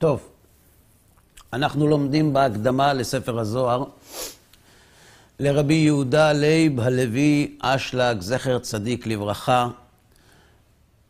[0.00, 0.28] טוב,
[1.52, 3.84] אנחנו לומדים בהקדמה לספר הזוהר
[5.40, 9.68] לרבי יהודה לייב הלוי אשלג, זכר צדיק לברכה.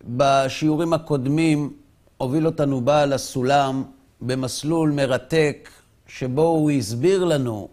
[0.05, 1.73] בשיעורים הקודמים
[2.17, 3.83] הוביל אותנו בעל הסולם
[4.21, 5.71] במסלול מרתק,
[6.07, 7.69] שבו הוא הסביר לנו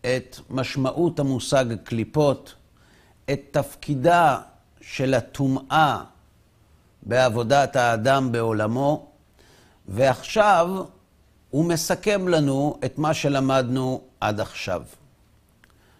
[0.00, 2.54] את משמעות המושג קליפות,
[3.32, 4.38] את תפקידה
[4.80, 6.02] של הטומאה
[7.02, 9.11] בעבודת האדם בעולמו,
[9.88, 10.68] ועכשיו
[11.50, 14.82] הוא מסכם לנו את מה שלמדנו עד עכשיו.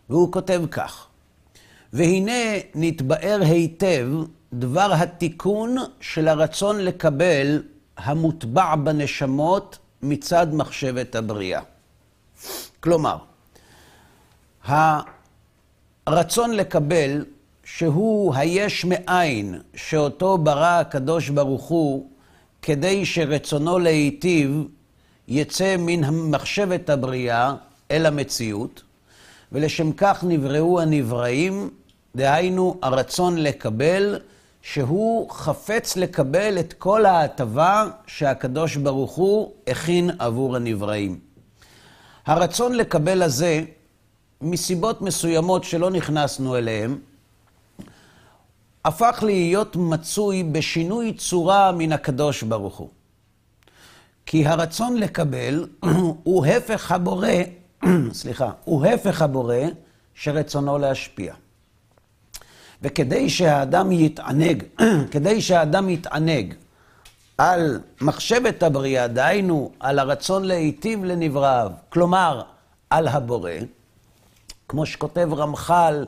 [0.09, 1.07] והוא כותב כך:
[1.93, 2.43] והנה
[2.75, 4.09] נתבאר היטב
[4.53, 7.63] דבר התיקון של הרצון לקבל
[7.97, 11.61] המוטבע בנשמות מצד מחשבת הבריאה.
[12.81, 13.17] כלומר,
[16.07, 17.25] הרצון לקבל,
[17.65, 22.11] שהוא היש מאין, שאותו ברא הקדוש ברוך הוא,
[22.63, 24.65] כדי שרצונו להיטיב
[25.29, 27.55] יצא מן מחשבת הבריאה
[27.91, 28.83] אל המציאות,
[29.53, 31.71] ולשם כך נבראו הנבראים,
[32.17, 34.19] דהיינו הרצון לקבל,
[34.63, 41.19] שהוא חפץ לקבל את כל ההטבה שהקדוש ברוך הוא הכין עבור הנבראים.
[42.27, 43.65] הרצון לקבל הזה,
[44.41, 46.99] מסיבות מסוימות שלא נכנסנו אליהן,
[48.85, 52.89] הפך להיות מצוי בשינוי צורה מן הקדוש ברוך הוא.
[54.27, 55.67] כי הרצון לקבל
[56.25, 57.29] הוא הפך הבורא,
[58.13, 59.57] סליחה, הוא הפך הבורא
[60.15, 61.35] שרצונו להשפיע.
[62.83, 64.63] וכדי שהאדם יתענג,
[65.13, 66.55] כדי שהאדם יתענג
[67.39, 72.43] על מחשבת הבריאה, דהיינו, על הרצון להיטיב לנבראיו, כלומר,
[72.91, 73.51] על הבורא,
[74.69, 76.05] כמו שכותב רמח"ל,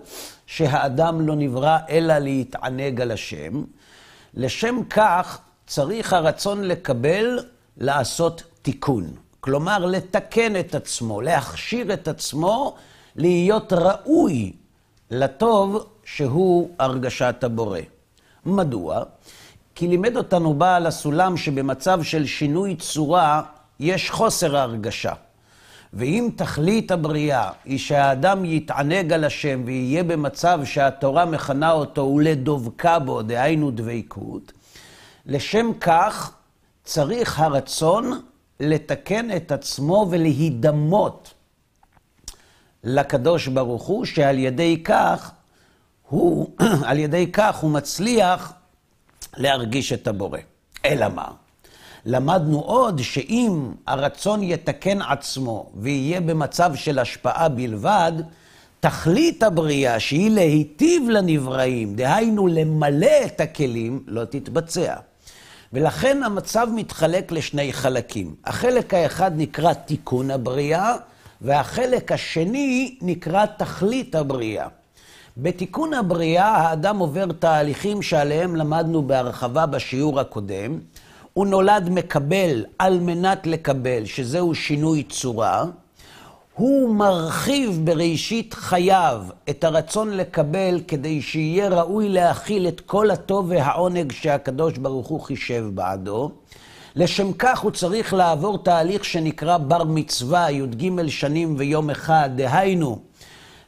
[0.47, 3.65] שהאדם לא נברא אלא להתענג על השם,
[4.35, 7.41] לשם כך צריך הרצון לקבל
[7.77, 9.15] לעשות תיקון.
[9.41, 12.75] כלומר, לתקן את עצמו, להכשיר את עצמו,
[13.17, 14.53] להיות ראוי
[15.11, 17.81] לטוב שהוא הרגשת הבורא.
[18.47, 19.03] מדוע?
[19.75, 23.43] כי לימד אותנו בעל הסולם שבמצב של שינוי צורה
[23.81, 25.13] יש חוסר הרגשה.
[25.97, 33.23] ואם תכלית הבריאה היא שהאדם יתענג על השם ויהיה במצב שהתורה מכנה אותו ולדבקה בו,
[33.23, 34.53] דהיינו דבקות,
[35.27, 36.33] לשם כך
[36.85, 38.21] צריך הרצון
[38.61, 41.35] לתקן את עצמו ולהידמות
[42.85, 45.31] לקדוש ברוך הוא, שעל ידי כך
[46.09, 46.51] הוא,
[46.89, 48.53] על ידי כך הוא מצליח
[49.37, 50.39] להרגיש את הבורא.
[50.85, 51.29] אלא מה?
[52.07, 58.13] למדנו עוד שאם הרצון יתקן עצמו ויהיה במצב של השפעה בלבד,
[58.81, 64.95] תכלית הבריאה, שהיא להיטיב לנבראים, דהיינו למלא את הכלים, לא תתבצע.
[65.73, 68.35] ולכן המצב מתחלק לשני חלקים.
[68.45, 70.95] החלק האחד נקרא תיקון הבריאה,
[71.41, 74.67] והחלק השני נקרא תכלית הבריאה.
[75.37, 80.79] בתיקון הבריאה האדם עובר תהליכים שעליהם למדנו בהרחבה בשיעור הקודם.
[81.35, 85.65] הוא נולד מקבל על מנת לקבל, שזהו שינוי צורה.
[86.55, 94.13] הוא מרחיב בראשית חייו את הרצון לקבל כדי שיהיה ראוי להכיל את כל הטוב והעונג
[94.13, 96.31] שהקדוש ברוך הוא חישב בעדו.
[96.97, 102.99] לשם כך הוא צריך לעבור תהליך שנקרא בר מצווה, י"ג שנים ויום אחד, דהיינו,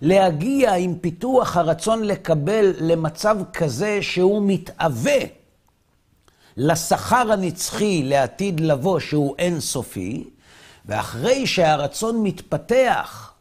[0.03, 5.19] להגיע עם פיתוח הרצון לקבל למצב כזה שהוא מתאווה
[6.57, 10.25] לשכר הנצחי לעתיד לבוא שהוא אינסופי,
[10.87, 13.33] ואחרי שהרצון מתפתח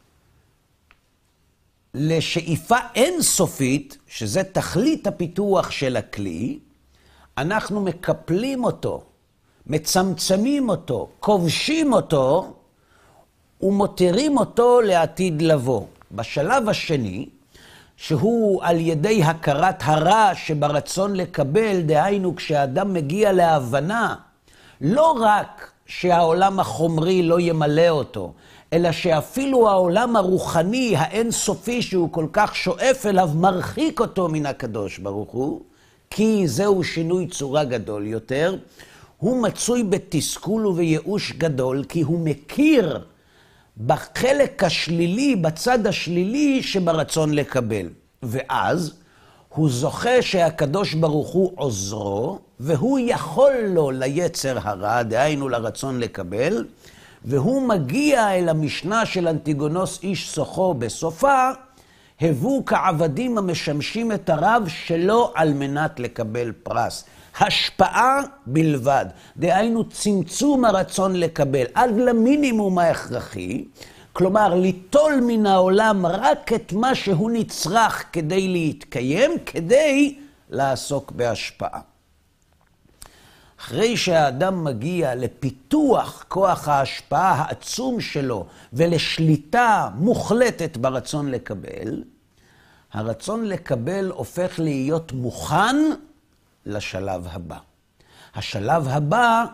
[1.94, 6.60] לשאיפה אינסופית, שזה תכלית הפיתוח של הכלי,
[7.38, 9.04] אנחנו מקפלים אותו,
[9.68, 12.54] מצמצמים אותו, כובשים אותו
[13.62, 15.86] ומותירים אותו לעתיד לבוא.
[16.12, 17.30] בשלב השני,
[17.98, 24.16] שהוא על ידי הכרת הרע שברצון לקבל, דהיינו כשאדם מגיע להבנה,
[24.82, 28.34] לא רק שהעולם החומרי לא ימלא אותו,
[28.74, 35.32] אלא שאפילו העולם הרוחני האינסופי שהוא כל כך שואף אליו, מרחיק אותו מן הקדוש ברוך
[35.32, 35.62] הוא,
[36.10, 38.56] כי זהו שינוי צורה גדול יותר.
[39.18, 43.06] הוא מצוי בתסכול ובייאוש גדול, כי הוא מכיר
[43.78, 47.90] בחלק השלילי, בצד השלילי שברצון לקבל.
[48.24, 48.94] ואז
[49.50, 56.66] הוא זוכה שהקדוש ברוך הוא עוזרו, והוא יכול לו ליצר הרע, דהיינו לרצון לקבל,
[57.26, 61.50] והוא מגיע אל המשנה של אנטיגונוס איש סוחו בסופה,
[62.22, 67.06] הבו כעבדים המשמשים את הרב שלו על מנת לקבל פרס.
[67.40, 69.06] השפעה בלבד.
[69.38, 73.66] דהיינו צמצום הרצון לקבל עד למינימום ההכרחי,
[74.14, 80.16] כלומר ליטול מן העולם רק את מה שהוא נצרך כדי להתקיים, כדי
[80.50, 81.80] לעסוק בהשפעה.
[83.60, 92.04] אחרי שהאדם מגיע לפיתוח כוח ההשפעה העצום שלו ולשליטה מוחלטת ברצון לקבל,
[92.94, 95.76] הרצון לקבל הופך להיות מוכן
[96.66, 97.58] לשלב הבא.
[98.36, 99.46] השלב הבא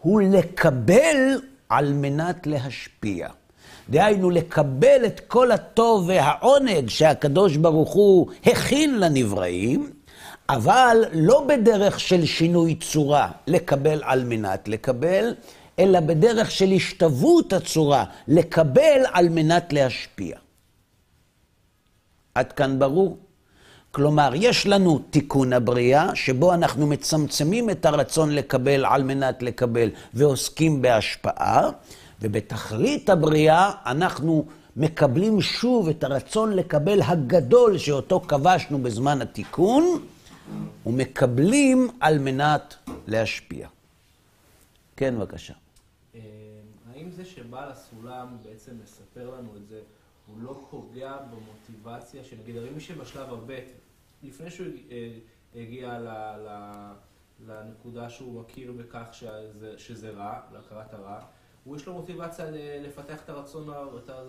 [0.00, 3.28] הוא לקבל על מנת להשפיע.
[3.90, 9.90] דהיינו, לקבל את כל הטוב והעונג שהקדוש ברוך הוא הכין לנבראים,
[10.48, 15.34] אבל לא בדרך של שינוי צורה, לקבל על מנת לקבל,
[15.78, 20.38] אלא בדרך של השתוות הצורה, לקבל על מנת להשפיע.
[22.34, 23.18] עד כאן ברור?
[23.92, 30.82] כלומר, יש לנו תיקון הבריאה, שבו אנחנו מצמצמים את הרצון לקבל על מנת לקבל ועוסקים
[30.82, 31.70] בהשפעה,
[32.22, 34.46] ובתכלית הבריאה אנחנו
[34.76, 40.00] מקבלים שוב את הרצון לקבל הגדול שאותו כבשנו בזמן התיקון,
[40.86, 42.74] ומקבלים על מנת
[43.06, 43.68] להשפיע.
[44.96, 45.54] כן, בבקשה.
[46.14, 46.20] אה,
[46.94, 49.80] האם זה שבעל הסולם בעצם מספר לנו את זה,
[50.34, 53.58] הוא לא פוגע במוטיבציה, שנגיד, הרי מי שבשלב הב',
[54.22, 55.12] לפני שהוא אה,
[55.54, 56.08] הגיע ל,
[56.46, 56.48] ל,
[57.46, 61.20] לנקודה שהוא מכיר בכך שזה, שזה רע, להכרת הרע,
[61.64, 62.46] הוא יש לו מוטיבציה
[62.84, 63.68] לפתח את הרצון,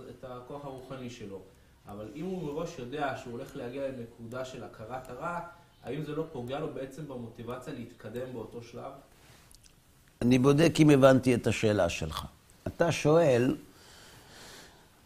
[0.10, 1.42] את הכוח הרוחני שלו.
[1.88, 5.40] אבל אם הוא מראש יודע שהוא הולך להגיע לנקודה של הכרת הרע,
[5.84, 8.92] האם זה לא פוגע לו בעצם במוטיבציה להתקדם באותו שלב?
[10.22, 12.26] אני בודק אם הבנתי את השאלה שלך.
[12.68, 13.56] אתה שואל,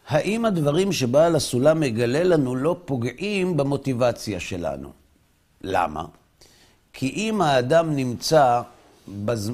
[0.08, 4.90] האם הדברים שבעל הסולם מגלה לנו לא פוגעים במוטיבציה שלנו?
[5.62, 6.06] למה?
[6.94, 8.62] כי אם האדם נמצא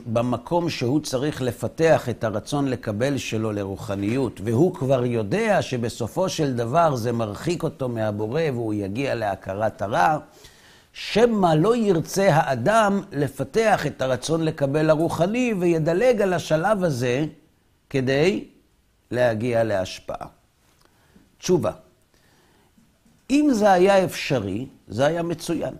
[0.05, 6.95] במקום שהוא צריך לפתח את הרצון לקבל שלו לרוחניות, והוא כבר יודע שבסופו של דבר
[6.95, 10.17] זה מרחיק אותו מהבורא והוא יגיע להכרת הרע,
[10.93, 17.25] שמא לא ירצה האדם לפתח את הרצון לקבל הרוחני וידלג על השלב הזה
[17.89, 18.45] כדי
[19.11, 20.40] להגיע להשפעה.
[21.41, 21.71] תשובה,
[23.29, 25.73] אם זה היה אפשרי, זה היה מצוין.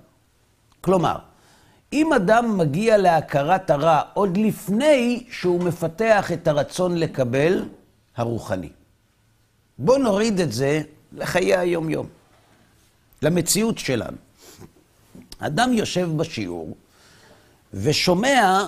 [0.82, 1.18] כלומר,
[1.94, 7.66] אם אדם מגיע להכרת הרע עוד לפני שהוא מפתח את הרצון לקבל
[8.16, 8.70] הרוחני.
[9.78, 10.82] בואו נוריד את זה
[11.12, 12.08] לחיי היום-יום,
[13.22, 14.18] למציאות שלנו.
[15.40, 16.78] אדם יושב בשיעור
[17.74, 18.64] ושומע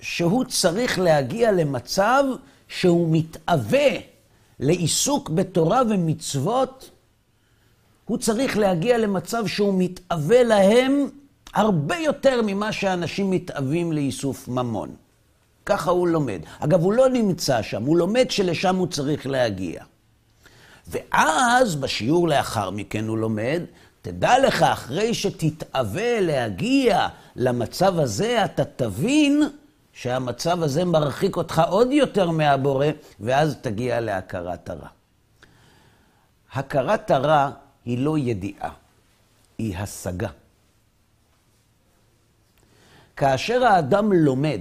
[0.00, 2.24] שהוא צריך להגיע למצב
[2.68, 4.11] שהוא מתאווה
[4.62, 6.90] לעיסוק בתורה ומצוות,
[8.04, 11.08] הוא צריך להגיע למצב שהוא מתאווה להם
[11.54, 14.94] הרבה יותר ממה שאנשים מתאווים לאיסוף ממון.
[15.66, 16.40] ככה הוא לומד.
[16.60, 19.84] אגב, הוא לא נמצא שם, הוא לומד שלשם הוא צריך להגיע.
[20.88, 23.62] ואז, בשיעור לאחר מכן הוא לומד,
[24.02, 29.42] תדע לך, אחרי שתתאווה להגיע למצב הזה, אתה תבין
[29.92, 32.86] שהמצב הזה מרחיק אותך עוד יותר מהבורא,
[33.20, 34.88] ואז תגיע להכרת הרע.
[36.52, 37.50] הכרת הרע
[37.84, 38.70] היא לא ידיעה,
[39.58, 40.28] היא השגה.
[43.16, 44.60] כאשר האדם לומד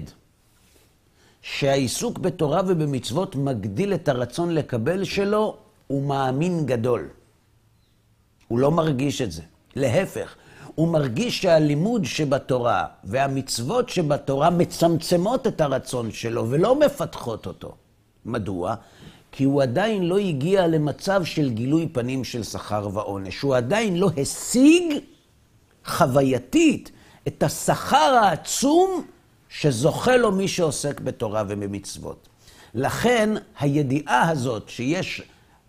[1.42, 5.58] שהעיסוק בתורה ובמצוות מגדיל את הרצון לקבל שלו,
[5.88, 7.10] הוא מאמין גדול.
[8.48, 9.42] הוא לא מרגיש את זה.
[9.76, 10.36] להפך,
[10.76, 17.76] הוא מרגיש שהלימוד שבתורה והמצוות שבתורה מצמצמות את הרצון שלו ולא מפתחות אותו.
[18.26, 18.76] מדוע?
[19.32, 23.42] כי הוא עדיין לא הגיע למצב של גילוי פנים של שכר ועונש.
[23.42, 24.84] הוא עדיין לא השיג
[25.86, 26.92] חווייתית
[27.28, 29.06] את השכר העצום
[29.50, 32.28] שזוכה לו מי שעוסק בתורה ובמצוות.
[32.74, 35.22] לכן הידיעה הזאת שיש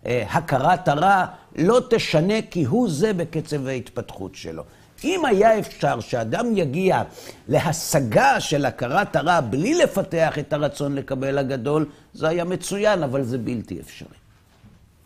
[0.05, 4.63] אה, הכרת הרע לא תשנה כהוא זה בקצב ההתפתחות שלו.
[5.03, 7.03] אם היה אפשר שאדם יגיע
[7.47, 13.37] להשגה של הכרת הרע בלי לפתח את הרצון לקבל הגדול, זה היה מצוין, אבל זה
[13.37, 14.17] בלתי אפשרי.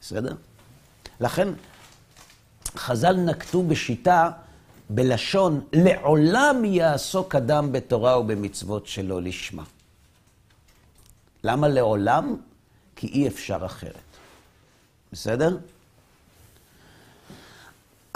[0.02, 0.36] בסדר?
[1.20, 1.48] לכן
[2.76, 4.32] חז"ל נקטו בשיטה,
[4.90, 9.64] בלשון, לעולם יעסוק אדם בתורה ובמצוות שלא לשמה.
[11.44, 12.36] למה לעולם?
[12.96, 13.94] כי אי אפשר אחרת.
[15.12, 15.58] בסדר?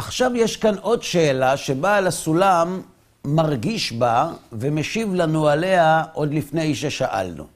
[0.02, 2.82] עכשיו יש כאן עוד שאלה שבעל הסולם
[3.26, 7.48] מרגיש בה ומשיב לנו עליה עוד לפני ששאלנו.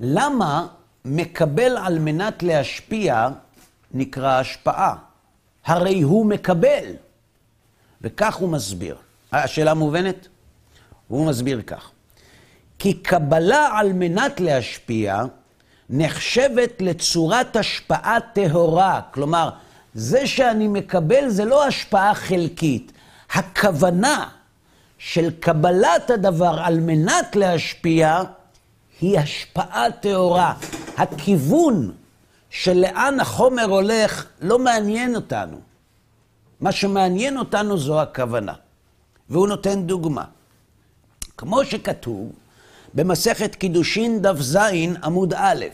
[0.00, 0.66] למה
[1.04, 3.28] מקבל על מנת להשפיע
[3.94, 4.94] נקרא השפעה?
[5.64, 6.84] הרי הוא מקבל.
[8.00, 8.96] וכך הוא מסביר.
[9.32, 10.28] השאלה מובנת?
[11.10, 11.90] והוא מסביר כך:
[12.78, 15.22] כי קבלה על מנת להשפיע
[15.90, 19.00] נחשבת לצורת השפעה טהורה.
[19.10, 19.50] כלומר,
[19.94, 22.92] זה שאני מקבל זה לא השפעה חלקית.
[23.34, 24.28] הכוונה
[24.98, 28.22] של קבלת הדבר על מנת להשפיע
[29.00, 30.54] היא השפעה טהורה.
[30.96, 31.92] הכיוון
[32.50, 35.60] של לאן החומר הולך לא מעניין אותנו.
[36.60, 38.52] מה שמעניין אותנו זו הכוונה.
[39.30, 40.24] והוא נותן דוגמה.
[41.36, 42.32] כמו שכתוב
[42.94, 44.56] במסכת קידושין דף ז
[45.02, 45.64] עמוד א',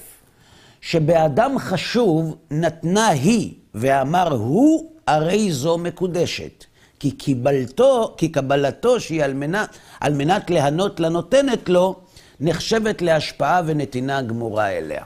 [0.81, 6.65] שבאדם חשוב נתנה היא ואמר הוא, הרי זו מקודשת.
[7.01, 12.01] כי קיבלתו, כי קבלתו שהיא על מנת, על מנת להנות לנותנת לו,
[12.41, 15.05] נחשבת להשפעה ונתינה גמורה אליה.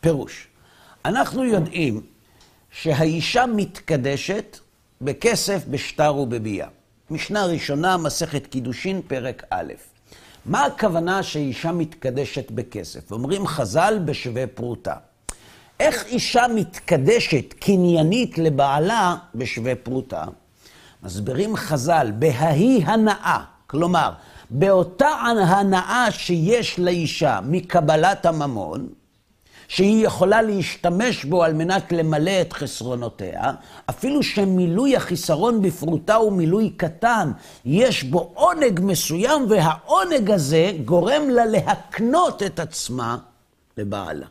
[0.00, 0.46] פירוש,
[1.04, 2.00] אנחנו יודעים
[2.70, 4.58] שהאישה מתקדשת
[5.00, 6.68] בכסף, בשטר ובביאה.
[7.10, 9.72] משנה ראשונה, מסכת קידושין, פרק א'.
[10.46, 13.12] מה הכוונה שאישה מתקדשת בכסף?
[13.12, 14.94] אומרים חז"ל בשווה פרוטה.
[15.80, 20.24] איך אישה מתקדשת קניינית לבעלה בשווה פרוטה?
[21.02, 24.12] מסבירים חז"ל, בההיא הנאה, כלומר,
[24.50, 28.88] באותה הנאה שיש לאישה מקבלת הממון,
[29.68, 33.52] שהיא יכולה להשתמש בו על מנת למלא את חסרונותיה,
[33.90, 37.32] אפילו שמילוי החיסרון בפרוטה הוא מילוי קטן,
[37.64, 43.16] יש בו עונג מסוים, והעונג הזה גורם לה להקנות את עצמה
[43.76, 44.26] לבעלה.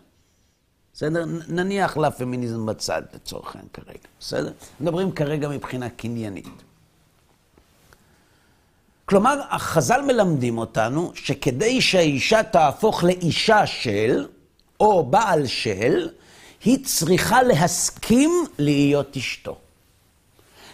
[0.94, 1.26] בסדר?
[1.48, 4.52] נניח לפמיניזם בצד לצורך העניין כרגע, בסדר?
[4.80, 6.48] מדברים כרגע מבחינה קניינית.
[9.06, 14.28] כלומר, החז"ל מלמדים אותנו שכדי שהאישה תהפוך לאישה של,
[14.80, 16.10] או בעל של,
[16.64, 19.58] היא צריכה להסכים להיות אשתו.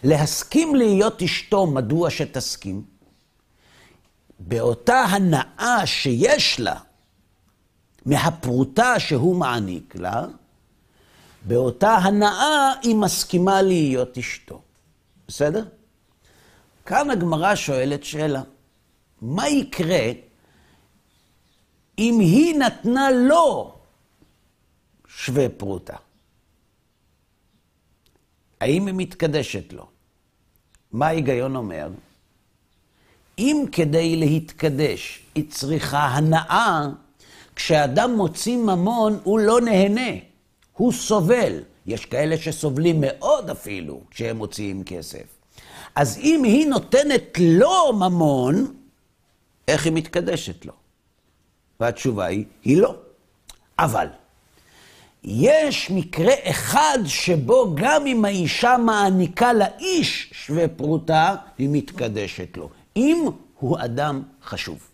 [0.03, 2.83] להסכים להיות אשתו, מדוע שתסכים?
[4.39, 6.75] באותה הנאה שיש לה
[8.09, 10.25] מהפרוטה שהוא מעניק לה,
[11.47, 14.61] באותה הנאה היא מסכימה להיות אשתו.
[15.27, 15.65] בסדר?
[16.85, 18.41] כאן הגמרא שואלת שאלה,
[19.21, 20.11] מה יקרה
[21.97, 23.75] אם היא נתנה לו
[25.07, 25.95] שווה פרוטה?
[28.61, 29.87] האם היא מתקדשת לו?
[30.91, 31.89] מה ההיגיון אומר?
[33.37, 36.87] אם כדי להתקדש היא צריכה הנאה,
[37.59, 40.11] כשאדם מוציא ממון הוא לא נהנה,
[40.73, 41.63] הוא סובל.
[41.85, 45.23] יש כאלה שסובלים מאוד אפילו כשהם מוציאים כסף.
[45.95, 48.73] אז אם היא נותנת לו ממון,
[49.67, 50.73] איך היא מתקדשת לו?
[51.79, 52.95] והתשובה היא, היא לא.
[53.79, 54.07] אבל
[55.23, 62.69] יש מקרה אחד שבו גם אם האישה מעניקה לאיש שווה פרוטה, היא מתקדשת לו.
[62.95, 63.25] אם
[63.59, 64.87] הוא אדם חשוב.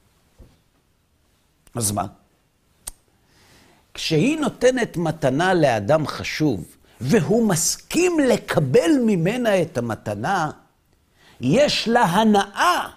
[1.75, 2.05] אז מה?
[3.95, 6.65] כשהיא נותנת מתנה לאדם חשוב,
[7.01, 10.51] והוא מסכים לקבל ממנה את המתנה,
[11.41, 12.89] יש לה הנאה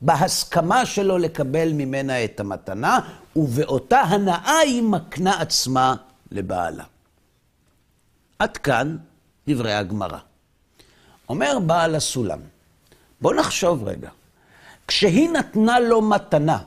[0.00, 2.98] בהסכמה שלו לקבל ממנה את המתנה,
[3.36, 5.94] ובאותה הנאה היא מקנה עצמה
[6.30, 6.84] לבעלה.
[8.38, 8.96] עד כאן
[9.48, 10.18] דברי הגמרא.
[11.28, 12.38] אומר בעל הסולם,
[13.20, 14.10] בוא נחשוב רגע,
[14.88, 16.58] כשהיא נתנה לו מתנה,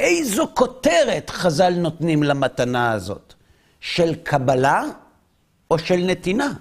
[0.00, 3.34] איזו כותרת חז"ל נותנים למתנה הזאת?
[3.80, 4.84] של קבלה
[5.70, 6.52] או של נתינה?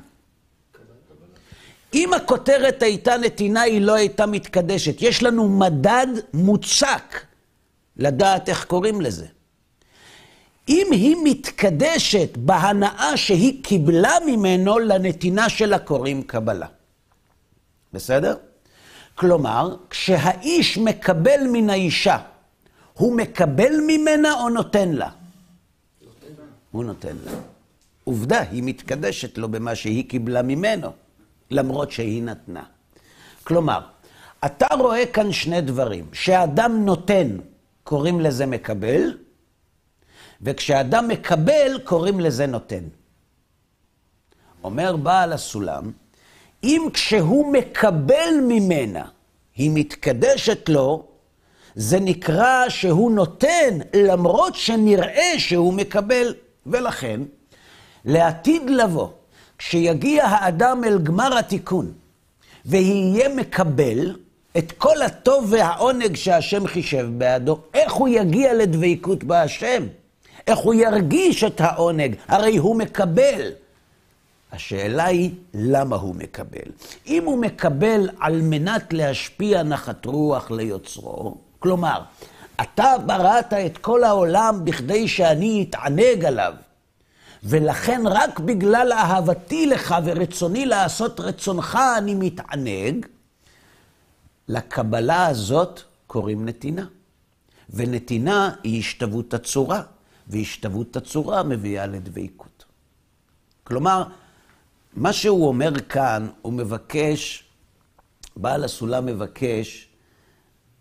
[1.93, 5.01] אם הכותרת הייתה נתינה, היא לא הייתה מתקדשת.
[5.01, 7.25] יש לנו מדד מוצק
[7.97, 9.25] לדעת איך קוראים לזה.
[10.69, 16.67] אם היא מתקדשת בהנאה שהיא קיבלה ממנו, לנתינה שלה קוראים קבלה.
[17.93, 18.35] בסדר?
[19.15, 22.17] כלומר, כשהאיש מקבל מן האישה,
[22.99, 25.09] הוא מקבל ממנה או נותן לה?
[26.71, 27.31] הוא נותן לה.
[28.03, 30.91] עובדה, היא מתקדשת לו במה שהיא קיבלה ממנו.
[31.51, 32.63] למרות שהיא נתנה.
[33.43, 33.79] כלומר,
[34.45, 36.05] אתה רואה כאן שני דברים.
[36.11, 37.37] כשאדם נותן,
[37.83, 39.17] קוראים לזה מקבל,
[40.41, 42.83] וכשאדם מקבל, קוראים לזה נותן.
[44.63, 45.91] אומר בעל הסולם,
[46.63, 49.05] אם כשהוא מקבל ממנה,
[49.55, 51.08] היא מתקדשת לו,
[51.75, 56.33] זה נקרא שהוא נותן, למרות שנראה שהוא מקבל.
[56.67, 57.21] ולכן,
[58.05, 59.07] לעתיד לבוא,
[59.57, 61.91] כשיגיע האדם אל גמר התיקון,
[62.65, 64.15] ויהיה מקבל
[64.57, 69.83] את כל הטוב והעונג שהשם חישב בעדו, איך הוא יגיע לדבקות בהשם?
[70.47, 72.15] איך הוא ירגיש את העונג?
[72.27, 73.51] הרי הוא מקבל.
[74.51, 76.71] השאלה היא, למה הוא מקבל?
[77.07, 82.01] אם הוא מקבל על מנת להשפיע נחת רוח ליוצרו, כלומר,
[82.61, 86.53] אתה בראת את כל העולם בכדי שאני אתענג עליו,
[87.43, 93.05] ולכן רק בגלל אהבתי לך ורצוני לעשות רצונך אני מתענג,
[94.47, 96.85] לקבלה הזאת קוראים נתינה.
[97.69, 99.81] ונתינה היא השתוות הצורה,
[100.27, 102.65] והשתוות הצורה מביאה לדבקות.
[103.63, 104.03] כלומר,
[104.93, 107.43] מה שהוא אומר כאן, הוא מבקש,
[108.35, 109.88] בעל הסולם מבקש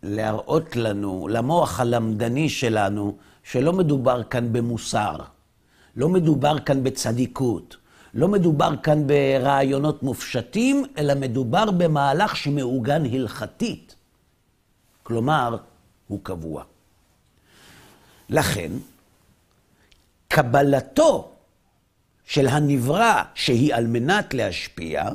[0.02, 5.16] להראות לנו, למוח הלמדני שלנו, שלא מדובר כאן במוסר,
[5.96, 7.76] לא מדובר כאן בצדיקות,
[8.14, 13.94] לא מדובר כאן ברעיונות מופשטים, אלא מדובר במהלך שמעוגן הלכתית.
[15.02, 15.56] כלומר,
[16.08, 16.64] הוא קבוע.
[18.28, 18.72] לכן,
[20.28, 21.30] קבלתו
[22.24, 25.08] של הנברא שהיא על מנת להשפיע,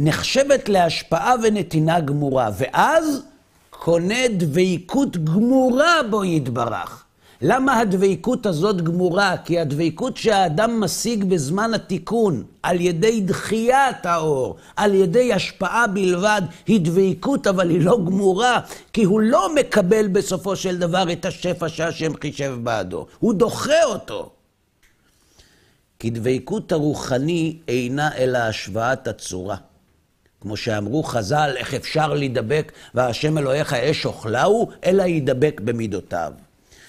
[0.00, 3.22] נחשבת להשפעה ונתינה גמורה, ואז
[3.70, 7.04] קונה דבקות גמורה בו יתברך.
[7.42, 9.36] למה הדבקות הזאת גמורה?
[9.44, 16.80] כי הדבקות שהאדם משיג בזמן התיקון, על ידי דחיית האור, על ידי השפעה בלבד, היא
[16.80, 18.60] דבקות, אבל היא לא גמורה,
[18.92, 24.30] כי הוא לא מקבל בסופו של דבר את השפע שהשם חישב בעדו, הוא דוחה אותו.
[25.98, 29.56] כי דבקות הרוחני אינה אלא השוואת הצורה.
[30.40, 36.32] כמו שאמרו חז"ל, איך אפשר להידבק והשם אלוהיך אש אוכלהו, אלא ידבק במידותיו.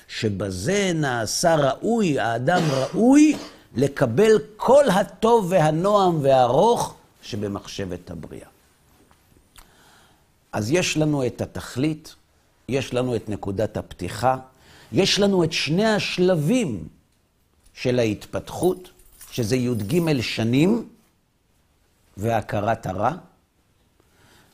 [0.07, 3.35] שבזה נעשה ראוי, האדם ראוי,
[3.75, 8.47] לקבל כל הטוב והנועם והארוך שבמחשבת הבריאה.
[10.51, 12.15] אז יש לנו את התכלית,
[12.69, 14.37] יש לנו את נקודת הפתיחה,
[14.91, 16.87] יש לנו את שני השלבים
[17.73, 18.89] של ההתפתחות,
[19.31, 20.89] שזה י"ג שנים
[22.17, 23.11] והכרת הרע.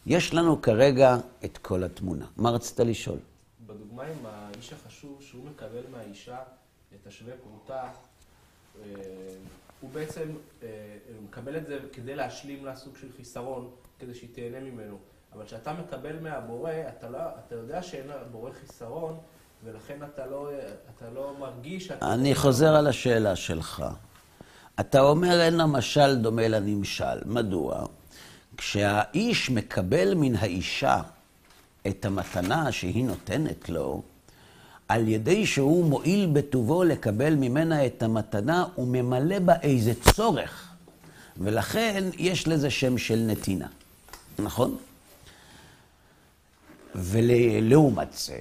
[0.06, 2.26] יש לנו כרגע את כל התמונה.
[2.38, 3.18] מה רצית לשאול?
[3.66, 6.38] בדוגמה עם האיש החשוב, שהוא מקבל מהאישה
[6.96, 8.86] את השווה פרוטה, אה,
[9.82, 10.30] הוא בעצם
[10.64, 10.68] אה,
[11.24, 14.98] מקבל את זה כדי להשלים לה סוג של חיסרון, כדי שהיא תהנה ממנו.
[15.34, 19.18] אבל כשאתה מקבל מהבורא, אתה, לא, אתה יודע שאין לבורא חיסרון,
[19.64, 20.50] ולכן אתה לא,
[20.96, 21.92] אתה לא מרגיש...
[21.92, 23.84] אני חוזר על השאלה שלך.
[24.80, 27.26] אתה אומר אין המשל דומה לנמשל.
[27.26, 27.86] מדוע?
[28.58, 31.02] כשהאיש מקבל מן האישה
[31.88, 34.02] את המתנה שהיא נותנת לו,
[34.88, 40.72] על ידי שהוא מועיל בטובו לקבל ממנה את המתנה, הוא ממלא בה איזה צורך.
[41.38, 43.68] ולכן יש לזה שם של נתינה,
[44.40, 44.78] נכון?
[46.96, 48.38] ולעומת זה,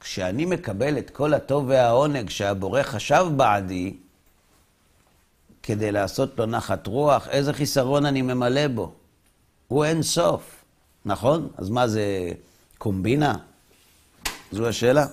[0.00, 3.94] כשאני מקבל את כל הטוב והעונג שהבורא חשב בעדי,
[5.62, 8.92] כדי לעשות לו נחת רוח, איזה חיסרון אני ממלא בו?
[9.68, 10.64] הוא אין סוף,
[11.04, 11.48] נכון?
[11.56, 12.30] אז מה זה
[12.78, 13.38] קומבינה?
[14.52, 15.06] זו השאלה.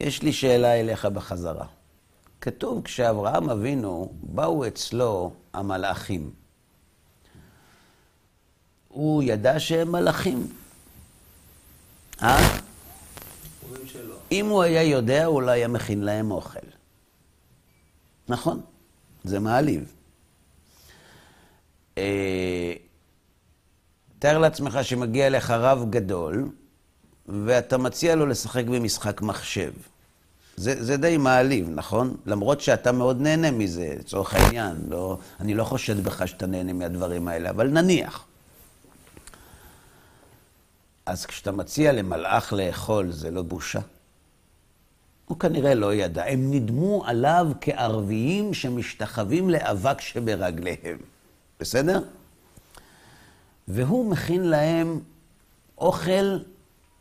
[0.00, 1.66] יש לי שאלה אליך בחזרה.
[2.40, 6.30] כתוב, כשאברהם אבינו, באו אצלו המלאכים.
[8.88, 10.48] הוא ידע שהם מלאכים.
[12.22, 12.58] אה?
[14.32, 16.66] אם הוא היה יודע, הוא לא היה מכין להם אוכל.
[18.28, 18.60] נכון,
[19.24, 19.92] זה מעליב.
[21.98, 22.72] אה,
[24.22, 26.48] תאר לעצמך שמגיע אליך רב גדול,
[27.28, 29.72] ואתה מציע לו לשחק במשחק מחשב.
[30.56, 32.16] זה, זה די מעליב, נכון?
[32.26, 34.76] למרות שאתה מאוד נהנה מזה, לצורך העניין.
[34.88, 38.24] לא, אני לא חושד בך שאתה נהנה מהדברים האלה, אבל נניח.
[41.06, 43.80] אז כשאתה מציע למלאך לאכול, זה לא בושה?
[45.24, 46.24] הוא כנראה לא ידע.
[46.24, 50.98] הם נדמו עליו כערביים שמשתחווים לאבק שברגליהם.
[51.60, 52.00] בסדר?
[53.68, 55.00] והוא מכין להם
[55.78, 56.38] אוכל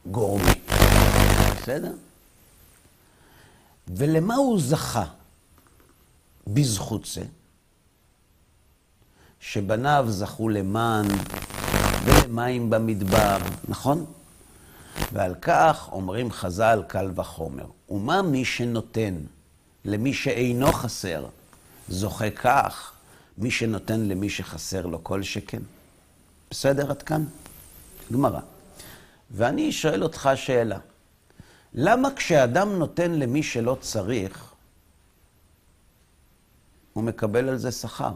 [0.06, 0.52] גורמי.
[1.62, 1.94] בסדר?
[3.88, 5.06] ולמה הוא זכה
[6.48, 7.24] בזכות זה?
[9.40, 11.08] שבניו זכו למן
[12.06, 14.06] ולמים במדבר, נכון?
[15.14, 17.66] ועל כך אומרים חז"ל קל וחומר.
[17.90, 19.16] ומה מי שנותן
[19.86, 21.26] למי שאינו חסר,
[21.90, 22.92] זוכה כך,
[23.38, 25.62] מי שנותן למי שחסר לו כל שכן.
[26.52, 27.26] בסדר עד כאן?
[28.12, 28.40] גמרא.
[29.32, 30.80] ואני שואל אותך שאלה.
[31.74, 34.54] למה כשאדם נותן למי שלא צריך,
[36.94, 38.12] הוא מקבל על זה שכר?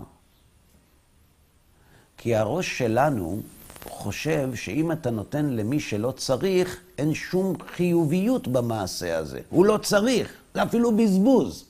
[2.17, 3.41] כי הראש שלנו
[3.89, 9.41] חושב שאם אתה נותן למי שלא צריך, אין שום חיוביות במעשה הזה.
[9.49, 11.65] הוא לא צריך, זה אפילו בזבוז.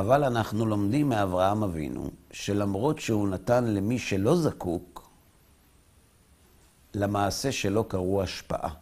[0.00, 5.10] אבל אנחנו לומדים מאברהם אבינו, שלמרות שהוא נתן למי שלא זקוק,
[6.94, 8.74] למעשה שלא קראו השפעה.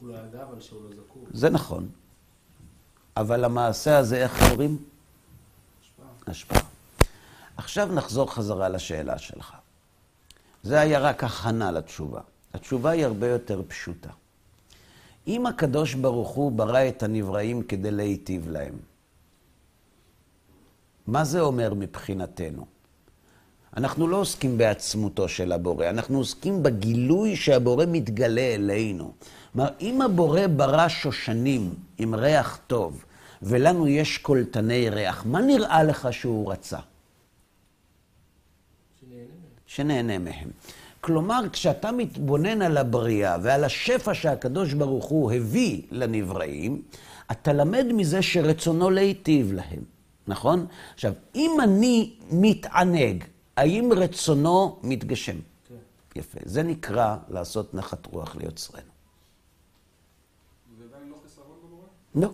[0.00, 1.28] הוא לא ידע אבל שהוא לא זקוק.
[1.30, 1.88] זה נכון.
[3.16, 4.84] אבל למעשה הזה, איך קוראים?
[5.80, 6.06] השפעה.
[6.26, 6.62] השפעה.
[7.56, 9.52] עכשיו נחזור חזרה לשאלה שלך.
[10.62, 12.20] זה היה רק הכנה לתשובה.
[12.54, 14.10] התשובה היא הרבה יותר פשוטה.
[15.26, 18.74] אם הקדוש ברוך הוא ברא את הנבראים כדי להיטיב להם,
[21.06, 22.66] מה זה אומר מבחינתנו?
[23.76, 29.12] אנחנו לא עוסקים בעצמותו של הבורא, אנחנו עוסקים בגילוי שהבורא מתגלה אלינו.
[29.52, 33.04] כלומר, אם הבורא ברא שושנים עם ריח טוב,
[33.42, 36.78] ולנו יש קולטני ריח, מה נראה לך שהוא רצה?
[39.00, 39.28] שנהנה מהם.
[39.66, 40.50] שנהנה מהם.
[41.00, 46.82] כלומר, כשאתה מתבונן על הבריאה ועל השפע שהקדוש ברוך הוא הביא לנבראים,
[47.30, 49.95] אתה למד מזה שרצונו להיטיב להם,
[50.28, 50.66] נכון?
[50.94, 53.24] עכשיו, אם אני מתענג,
[53.56, 55.36] האם רצונו מתגשם?
[55.68, 55.74] כן.
[56.16, 56.38] יפה.
[56.44, 58.82] זה נקרא לעשות נחת רוח ליוצרנו.
[60.78, 61.86] זה עדיין לא חיסרון בבורא?
[62.14, 62.28] לא.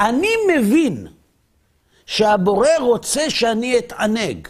[0.00, 1.06] אני מבין
[2.06, 4.48] שהבורא רוצה שאני אתענג.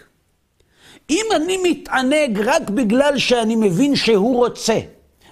[1.10, 4.80] אם אני מתענג רק בגלל שאני מבין שהוא רוצה,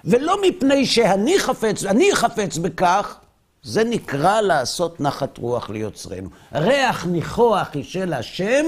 [0.05, 3.19] ולא מפני שאני חפץ, אני חפץ בכך,
[3.67, 6.29] זה נקרא לעשות נחת רוח ליוצרנו.
[6.53, 8.65] ריח ניחוח היא של השם,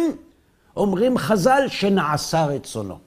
[0.77, 2.99] אומרים חז"ל שנעשה רצונו.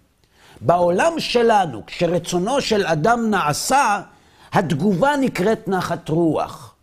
[0.61, 4.03] בעולם שלנו, כשרצונו של אדם נעשה,
[4.53, 6.75] התגובה נקראת נחת רוח.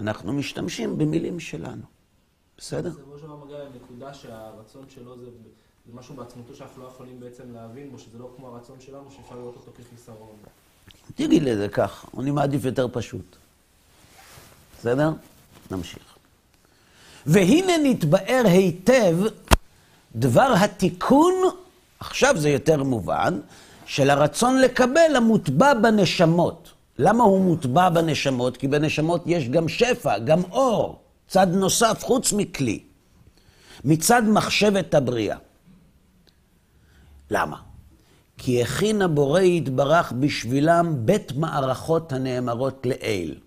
[0.00, 1.82] אנחנו משתמשים במילים שלנו,
[2.58, 2.90] בסדר?
[2.90, 5.26] בסופו של דבר מגיע לנקודה שהרצון שלו זה,
[5.86, 9.34] זה משהו בעצמותו שאנחנו לא יכולים בעצם להבין בו, שזה לא כמו הרצון שלנו, שאפשר
[9.34, 10.36] לראות אותו כחיסרון.
[11.14, 13.41] תגיד לזה כך, אני מעדיף יותר פשוט.
[14.82, 15.10] בסדר?
[15.70, 16.16] נמשיך.
[17.26, 19.16] והנה נתבאר היטב
[20.14, 21.34] דבר התיקון,
[22.00, 23.40] עכשיו זה יותר מובן,
[23.86, 26.72] של הרצון לקבל המוטבע בנשמות.
[26.98, 28.56] למה הוא מוטבע בנשמות?
[28.56, 32.82] כי בנשמות יש גם שפע, גם אור, צד נוסף חוץ מכלי.
[33.84, 35.36] מצד מחשבת הבריאה.
[37.30, 37.56] למה?
[38.38, 43.38] כי הכין הבורא יתברך בשבילם בית מערכות הנאמרות לעיל.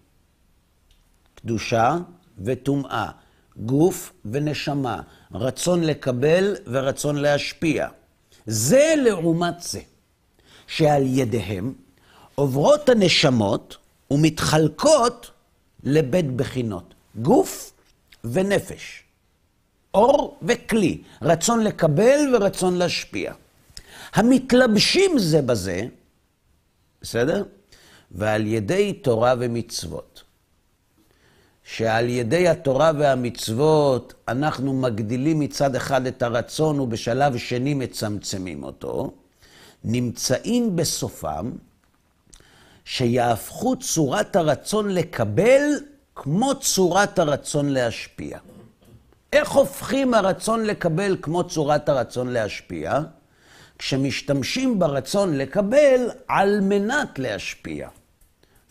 [1.46, 1.98] קדושה
[2.44, 3.10] וטומאה,
[3.58, 5.02] גוף ונשמה,
[5.34, 7.88] רצון לקבל ורצון להשפיע.
[8.46, 9.82] זה לעומת זה,
[10.68, 11.74] שעל ידיהם
[12.36, 13.78] עוברות הנשמות
[14.12, 15.32] ומתחלקות
[15.84, 17.74] לבית בחינות, גוף
[18.24, 19.04] ונפש,
[19.94, 23.34] אור וכלי, רצון לקבל ורצון להשפיע.
[24.14, 25.82] המתלבשים זה בזה,
[27.02, 27.44] בסדר?
[28.12, 30.25] ועל ידי תורה ומצוות.
[31.66, 39.12] שעל ידי התורה והמצוות אנחנו מגדילים מצד אחד את הרצון ובשלב שני מצמצמים אותו,
[39.84, 41.52] נמצאים בסופם
[42.86, 45.62] שיהפכו צורת הרצון לקבל
[46.16, 48.40] כמו צורת הרצון להשפיע.
[49.34, 53.00] איך הופכים הרצון לקבל כמו צורת הרצון להשפיע?
[53.80, 57.90] כשמשתמשים ברצון לקבל על מנת להשפיע.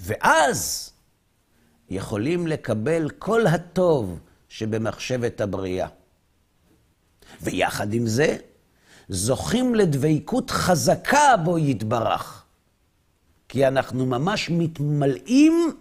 [0.00, 0.90] ואז
[1.90, 4.18] יכולים לקבל כל הטוב
[4.48, 5.88] שבמחשבת הבריאה.
[7.42, 8.36] ויחד עם זה,
[9.08, 12.44] זוכים לדבקות חזקה בו יתברך.
[13.48, 15.72] כי אנחנו ממש מתמלאים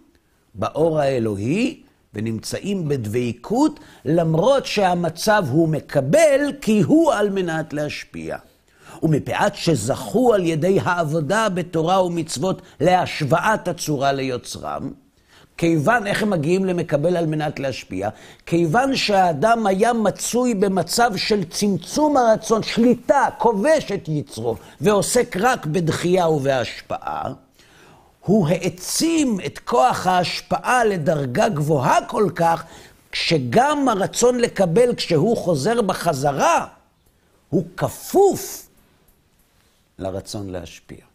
[0.55, 8.37] באור האלוהי ונמצאים בדבקות, למרות שהמצב הוא מקבל, כי הוא על מנת להשפיע.
[9.03, 14.91] ומפאת שזכו על ידי העבודה בתורה ומצוות להשוואת הצורה ליוצרם,
[15.63, 18.09] כיוון, איך הם מגיעים למקבל על מנת להשפיע?
[18.45, 26.29] כיוון שהאדם היה מצוי במצב של צמצום הרצון, שליטה, כובש את יצרו, ועוסק רק בדחייה
[26.29, 27.33] ובהשפעה,
[28.19, 32.63] הוא העצים את כוח ההשפעה לדרגה גבוהה כל כך,
[33.11, 36.65] כשגם הרצון לקבל, כשהוא חוזר בחזרה,
[37.49, 38.67] הוא כפוף
[39.99, 41.12] לרצון להשפיע.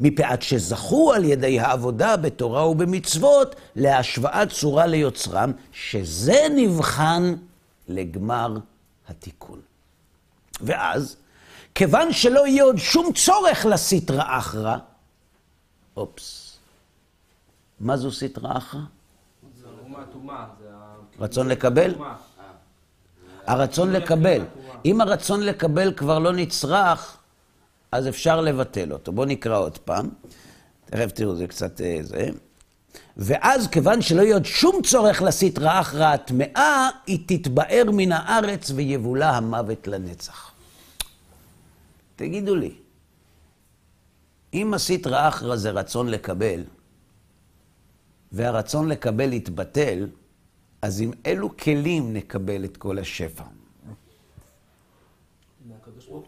[0.00, 7.34] מפאת שזכו על ידי העבודה בתורה ובמצוות להשוואת צורה ליוצרם, שזה נבחן
[7.88, 8.58] לגמר
[9.08, 9.60] התיקון.
[10.60, 11.16] ואז,
[11.74, 14.76] כיוון שלא יהיה עוד שום צורך לסטרא אחרא,
[15.96, 16.58] אופס,
[17.80, 18.80] מה זו סטרא אחרא?
[21.20, 21.90] רצון לקבל?
[21.90, 22.16] אטומה.
[23.46, 24.42] הרצון לקבל.
[24.84, 27.17] אם הרצון לקבל כבר לא נצרך,
[27.92, 29.12] אז אפשר לבטל אותו.
[29.12, 30.08] בואו נקרא עוד פעם.
[30.86, 32.28] תכף תראו, זה קצת אה, זה.
[33.16, 38.70] ואז, כיוון שלא יהיה עוד שום צורך להסית רעה אחרא טמאה, היא תתבאר מן הארץ
[38.74, 40.52] ויבולע המוות לנצח.
[42.16, 42.74] תגידו לי,
[44.54, 46.64] אם מסית רעה אחרא זה רצון לקבל,
[48.32, 50.06] והרצון לקבל יתבטל,
[50.82, 53.44] אז עם אילו כלים נקבל את כל השפע?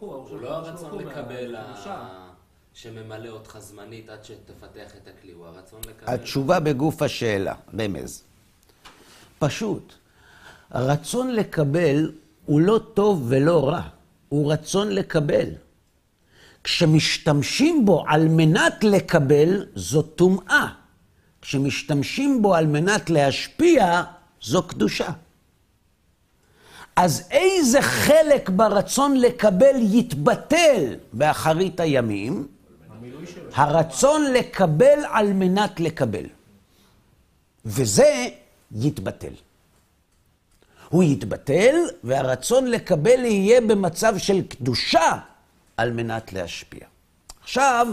[0.00, 2.30] הוא, הוא לא הרצון לקבל ה-
[2.74, 6.14] שממלא אותך זמנית עד שתפתח את הכלי, הוא הרצון לקבל.
[6.14, 8.22] התשובה בגוף השאלה, רמז.
[9.38, 9.92] פשוט,
[10.70, 12.12] הרצון לקבל
[12.46, 13.82] הוא לא טוב ולא רע,
[14.28, 15.48] הוא רצון לקבל.
[16.64, 20.66] כשמשתמשים בו על מנת לקבל, זו טומאה.
[21.42, 24.02] כשמשתמשים בו על מנת להשפיע,
[24.42, 25.08] זו קדושה.
[26.96, 32.46] אז איזה חלק ברצון לקבל יתבטל באחרית הימים?
[33.54, 36.24] הרצון לקבל על מנת לקבל.
[37.64, 38.28] וזה
[38.72, 39.32] יתבטל.
[40.88, 45.18] הוא יתבטל, והרצון לקבל יהיה במצב של קדושה
[45.76, 46.86] על מנת להשפיע.
[47.42, 47.86] עכשיו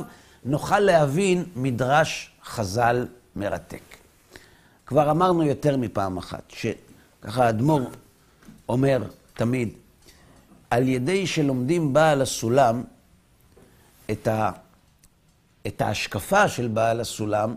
[0.45, 3.81] נוכל להבין מדרש חז"ל מרתק.
[4.85, 7.81] כבר אמרנו יותר מפעם אחת, שככה האדמו"ר
[8.69, 9.03] אומר
[9.33, 9.69] תמיד,
[10.69, 12.83] על ידי שלומדים בעל הסולם
[14.11, 14.51] את, ה,
[15.67, 17.55] את ההשקפה של בעל הסולם,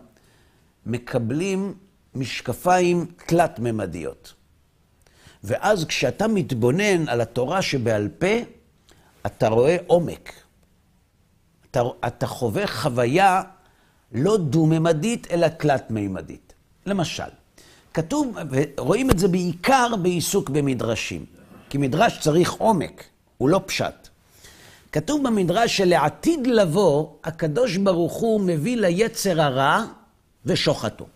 [0.87, 1.75] מקבלים
[2.15, 4.35] משקפיים תלת-ממדיות.
[5.45, 8.37] ואז כשאתה מתבונן על התורה שבעל פה,
[9.27, 10.33] אתה רואה עומק.
[11.71, 13.43] אתה, אתה חווה חוויה
[14.13, 16.55] לא דו-ממדית, אלא תלת-ממדית.
[16.87, 17.31] למשל,
[17.95, 18.37] כתוב,
[18.77, 21.25] ורואים את זה בעיקר בעיסוק במדרשים,
[21.69, 23.05] כי מדרש צריך עומק,
[23.39, 24.09] הוא לא פשט.
[24.93, 29.85] כתוב במדרש שלעתיד לבוא, הקדוש ברוך הוא מביא ליצר הרע
[30.45, 31.07] ושוחטו.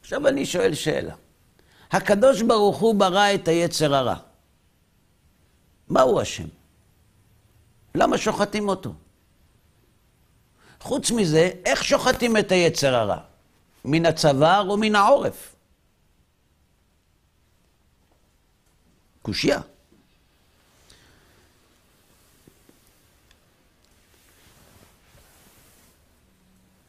[0.00, 1.14] עכשיו אני שואל שאלה.
[1.92, 4.16] הקדוש ברוך הוא ברא את היצר הרע.
[5.88, 6.48] מה הוא אשם?
[7.94, 8.92] למה שוחטים אותו?
[10.80, 13.33] חוץ מזה, איך שוחטים את היצר הרע?
[13.84, 15.54] מן הצוואר או מן העורף?
[19.22, 19.60] קושייה.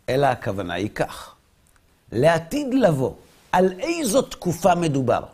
[0.10, 1.36] אלא הכוונה היא כך,
[2.12, 3.14] לעתיד לבוא,
[3.52, 5.26] על איזו תקופה מדובר?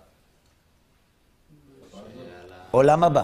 [2.71, 3.23] עולם הבא.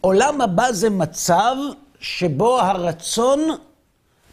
[0.00, 1.56] עולם הבא זה מצב
[2.00, 3.40] שבו הרצון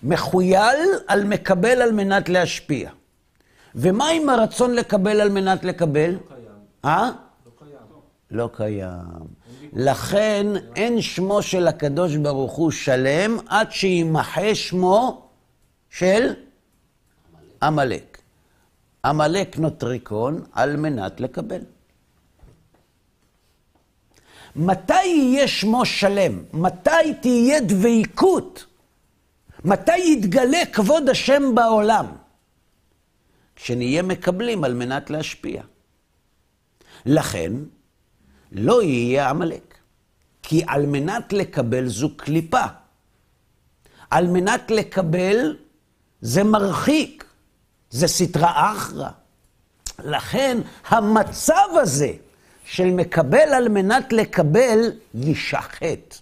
[0.03, 2.89] מחויל על מקבל על מנת להשפיע.
[3.75, 6.11] ומה עם הרצון לקבל על מנת לקבל?
[6.11, 6.47] לא קיים.
[6.85, 7.11] אה?
[7.45, 7.77] לא קיים.
[8.31, 9.27] לא קיים.
[9.73, 15.27] לכן אין שמו של הקדוש ברוך הוא שלם עד שימחה שמו
[15.89, 16.33] של
[17.63, 18.17] עמלק.
[19.05, 21.61] עמלק נוטריקון על מנת לקבל.
[24.55, 26.43] מתי יהיה שמו שלם?
[26.53, 28.65] מתי תהיה דבקות?
[29.67, 32.05] מתי יתגלה כבוד השם בעולם?
[33.55, 35.61] כשנהיה מקבלים על מנת להשפיע.
[37.05, 37.51] לכן,
[38.51, 39.77] לא יהיה עמלק.
[40.43, 42.65] כי על מנת לקבל זו קליפה.
[44.09, 45.57] על מנת לקבל
[46.21, 47.25] זה מרחיק,
[47.89, 49.09] זה סטרא אחרא.
[49.99, 52.13] לכן המצב הזה
[52.65, 54.79] של מקבל על מנת לקבל
[55.13, 56.15] יישחט,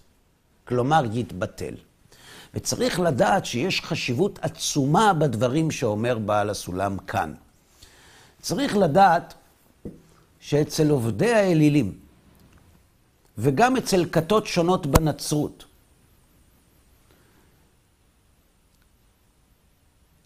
[0.64, 1.74] כלומר יתבטל.
[2.54, 7.34] וצריך לדעת שיש חשיבות עצומה בדברים שאומר בעל הסולם כאן.
[8.40, 9.34] צריך לדעת
[10.40, 11.98] שאצל עובדי האלילים,
[13.38, 15.64] וגם אצל כתות שונות בנצרות,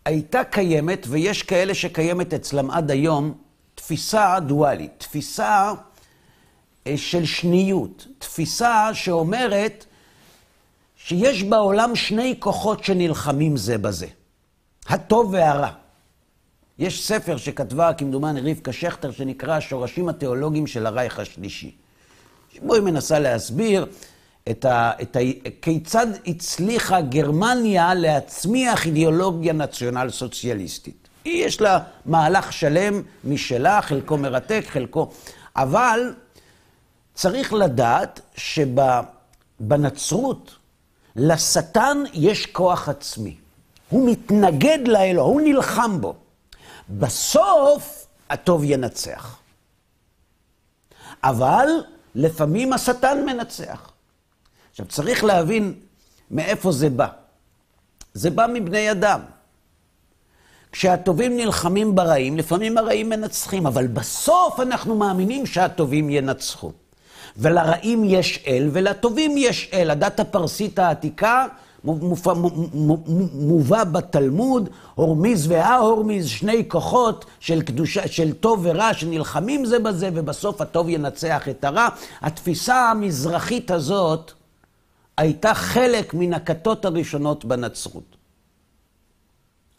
[0.05, 3.35] הייתה קיימת, ויש כאלה שקיימת אצלם עד היום,
[3.75, 5.73] תפיסה דואלית, תפיסה
[6.87, 9.85] אה, של שניות, תפיסה שאומרת
[11.05, 14.07] שיש בעולם שני כוחות שנלחמים זה בזה,
[14.87, 15.71] הטוב והרע.
[16.79, 21.75] יש ספר שכתבה, כמדומני, רבקה שכטר, שנקרא השורשים התיאולוגיים של הרייך השלישי.
[22.55, 23.87] שבו היא מנסה להסביר
[24.51, 25.21] את ה, את ה,
[25.63, 31.09] כיצד הצליחה גרמניה להצמיח אידיאולוגיה נציונל סוציאליסטית.
[31.25, 35.11] יש לה מהלך שלם משלה, חלקו מרתק, חלקו...
[35.57, 36.15] אבל
[37.15, 38.21] צריך לדעת
[39.61, 40.60] שבנצרות
[41.17, 43.37] לשטן יש כוח עצמי.
[43.89, 46.15] הוא מתנגד לאלוה, הוא נלחם בו.
[46.91, 49.39] בסוף הטוב ינצח.
[51.25, 51.67] אבל
[52.15, 53.91] לפעמים השטן מנצח.
[54.71, 55.75] עכשיו, צריך להבין
[56.31, 57.09] מאיפה זה בא.
[58.15, 59.21] זה בא מבני אדם.
[60.73, 66.73] כשהטובים נלחמים ברעים, לפעמים הרעים מנצחים, אבל בסוף אנחנו מאמינים שהטובים ינצחו.
[67.37, 69.91] ולרעים יש אל, ולטובים יש אל.
[69.91, 71.47] הדת הפרסית העתיקה
[73.35, 80.61] מובא בתלמוד, הורמיז וההורמיז, שני כוחות של קדושה, של טוב ורע שנלחמים זה בזה, ובסוף
[80.61, 81.89] הטוב ינצח את הרע.
[82.21, 84.33] התפיסה המזרחית הזאת
[85.17, 88.17] הייתה חלק מן הכתות הראשונות בנצרות.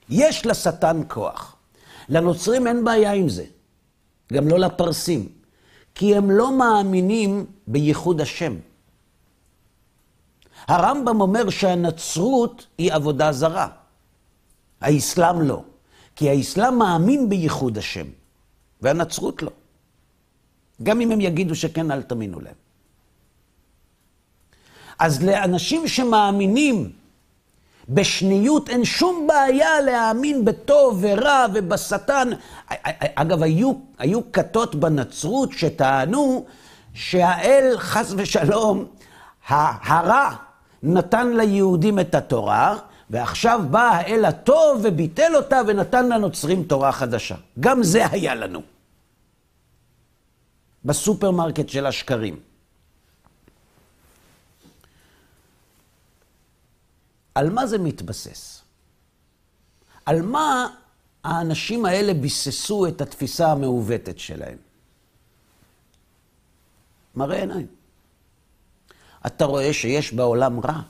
[0.09, 1.55] יש לשטן כוח.
[2.09, 3.43] לנוצרים אין בעיה עם זה,
[4.33, 5.29] גם לא לפרסים,
[6.01, 8.55] כי הם לא מאמינים בייחוד השם.
[10.67, 13.67] הרמב"ם אומר שהנצרות היא עבודה זרה.
[14.81, 15.63] האסלאם לא.
[16.15, 18.05] כי האסלאם מאמין בייחוד השם,
[18.81, 19.51] והנצרות לא.
[20.83, 22.55] גם אם הם יגידו שכן, אל תאמינו להם.
[24.99, 26.91] אז לאנשים שמאמינים
[27.89, 32.29] בשניות אין שום בעיה להאמין בטוב ורע ובשטן.
[33.15, 36.45] אגב, היו, היו כתות בנצרות שטענו
[36.93, 38.85] שהאל, חס ושלום,
[39.47, 40.29] הרע
[40.83, 42.77] נתן ליהודים את התורה,
[43.09, 47.35] ועכשיו בא האל הטוב וביטל אותה ונתן לנוצרים תורה חדשה.
[47.59, 48.61] גם זה היה לנו.
[50.85, 52.50] בסופרמרקט של השקרים.
[57.35, 58.61] על מה זה מתבסס?
[60.05, 60.75] על מה
[61.23, 64.57] האנשים האלה ביססו את התפיסה המעוותת שלהם?
[67.15, 67.67] מראה עיניים.
[69.25, 70.81] אתה רואה שיש בעולם רע.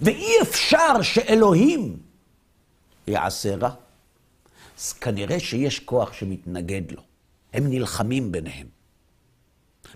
[0.00, 1.96] ואי אפשר שאלוהים
[3.06, 3.74] יעשה רע.
[4.78, 7.02] אז כנראה שיש כוח שמתנגד לו.
[7.52, 8.66] הם נלחמים ביניהם.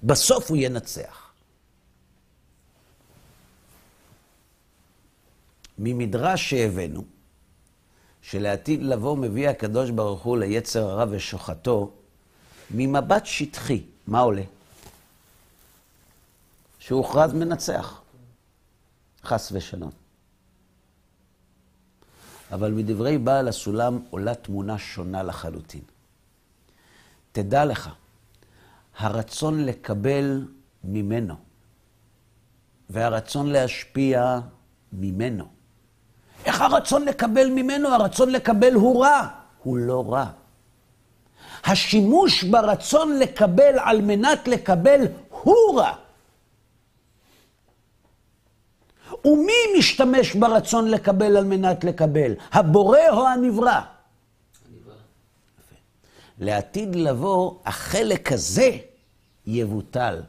[0.02, 1.31] בסוף הוא ינצח.
[5.78, 7.04] ממדרש שהבאנו,
[8.22, 11.90] שלעתיד לבוא מביא הקדוש ברוך הוא ליצר הרע ושוחטו,
[12.70, 14.42] ממבט שטחי, מה עולה?
[16.78, 18.00] שהוכרז מנצח,
[19.24, 19.90] חס ושלום.
[22.52, 25.82] אבל מדברי בעל הסולם עולה תמונה שונה לחלוטין.
[27.32, 27.90] תדע לך,
[28.96, 30.48] הרצון לקבל
[30.84, 31.34] ממנו
[32.90, 34.40] והרצון להשפיע
[34.92, 35.61] ממנו.
[36.44, 37.88] איך הרצון לקבל ממנו?
[37.88, 39.28] הרצון לקבל הוא רע.
[39.62, 40.26] הוא לא רע.
[41.64, 45.00] השימוש ברצון לקבל על מנת לקבל
[45.30, 45.92] הוא רע.
[49.24, 52.34] ומי משתמש ברצון לקבל על מנת לקבל?
[52.52, 53.80] הבורא או הנברא?
[56.38, 58.70] לעתיד לבוא, החלק הזה
[59.46, 60.22] יבוטל.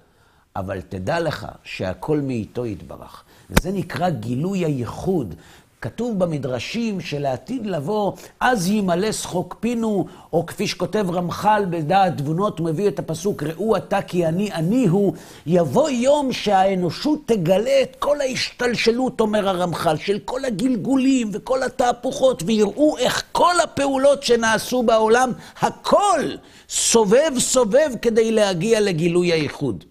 [0.55, 3.23] אבל תדע לך שהכל מאיתו יתברך.
[3.49, 5.35] וזה נקרא גילוי הייחוד.
[5.83, 12.67] כתוב במדרשים שלעתיד לבוא, אז ימלא שחוק פינו, או כפי שכותב רמח"ל בדעת תבונות, הוא
[12.67, 15.13] מביא את הפסוק, ראו אתה כי אני אני הוא,
[15.45, 22.97] יבוא יום שהאנושות תגלה את כל ההשתלשלות, אומר הרמח"ל, של כל הגלגולים וכל התהפוכות, ויראו
[22.97, 26.21] איך כל הפעולות שנעשו בעולם, הכל
[26.69, 29.83] סובב סובב כדי להגיע לגילוי הייחוד.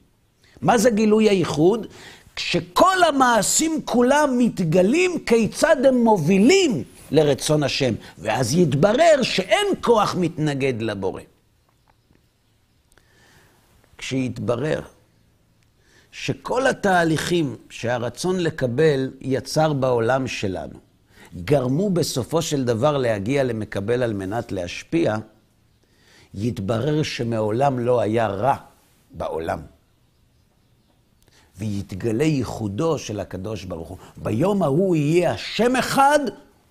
[0.62, 1.86] מה זה גילוי הייחוד?
[2.42, 11.22] כשכל המעשים כולם מתגלים כיצד הם מובילים לרצון השם, ואז יתברר שאין כוח מתנגד לבורא.
[13.98, 14.80] כשיתברר
[16.12, 20.78] שכל התהליכים שהרצון לקבל יצר בעולם שלנו,
[21.44, 25.16] גרמו בסופו של דבר להגיע למקבל על מנת להשפיע,
[26.34, 28.56] יתברר שמעולם לא היה רע
[29.10, 29.71] בעולם.
[31.58, 33.98] ויתגלה ייחודו של הקדוש ברוך הוא.
[34.16, 36.18] ביום ההוא יהיה השם אחד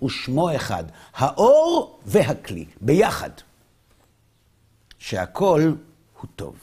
[0.03, 3.29] ושמו אחד, האור והכלי, ביחד.
[4.99, 5.73] שהכל
[6.19, 6.55] הוא טוב.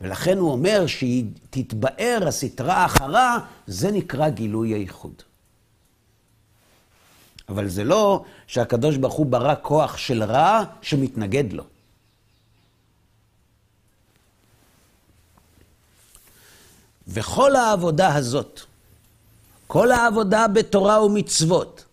[0.00, 5.22] ולכן הוא אומר שהיא תתבאר הסטרה אחרה, זה נקרא גילוי הייחוד.
[7.48, 11.64] אבל זה לא שהקדוש ברוך הוא ברא כוח של רע שמתנגד לו.
[17.12, 18.60] וכל העבודה הזאת,
[19.66, 21.84] כל העבודה בתורה ומצוות,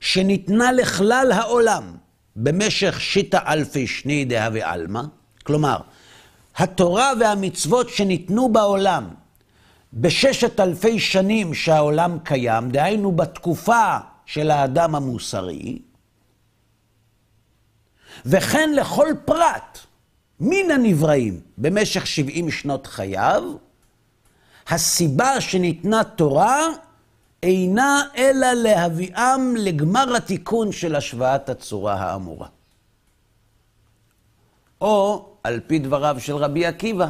[0.00, 1.96] שניתנה לכלל העולם
[2.36, 5.02] במשך שיטה אלפי שני דעה ועלמא,
[5.42, 5.76] כלומר,
[6.56, 9.08] התורה והמצוות שניתנו בעולם
[9.92, 13.96] בששת אלפי שנים שהעולם קיים, דהיינו בתקופה
[14.26, 15.78] של האדם המוסרי,
[18.26, 19.78] וכן לכל פרט
[20.40, 23.42] מן הנבראים במשך שבעים שנות חייו,
[24.70, 26.66] הסיבה שניתנה תורה
[27.42, 32.48] אינה אלא להביאם לגמר התיקון של השוואת הצורה האמורה.
[34.80, 37.08] או, על פי דבריו של רבי עקיבא,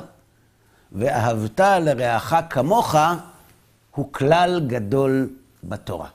[0.92, 2.94] ואהבת לרעך כמוך,
[3.94, 5.30] הוא כלל גדול
[5.64, 6.08] בתורה.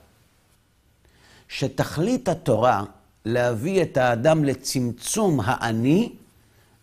[1.48, 2.82] שתכלית התורה
[3.24, 6.12] להביא את האדם לצמצום האני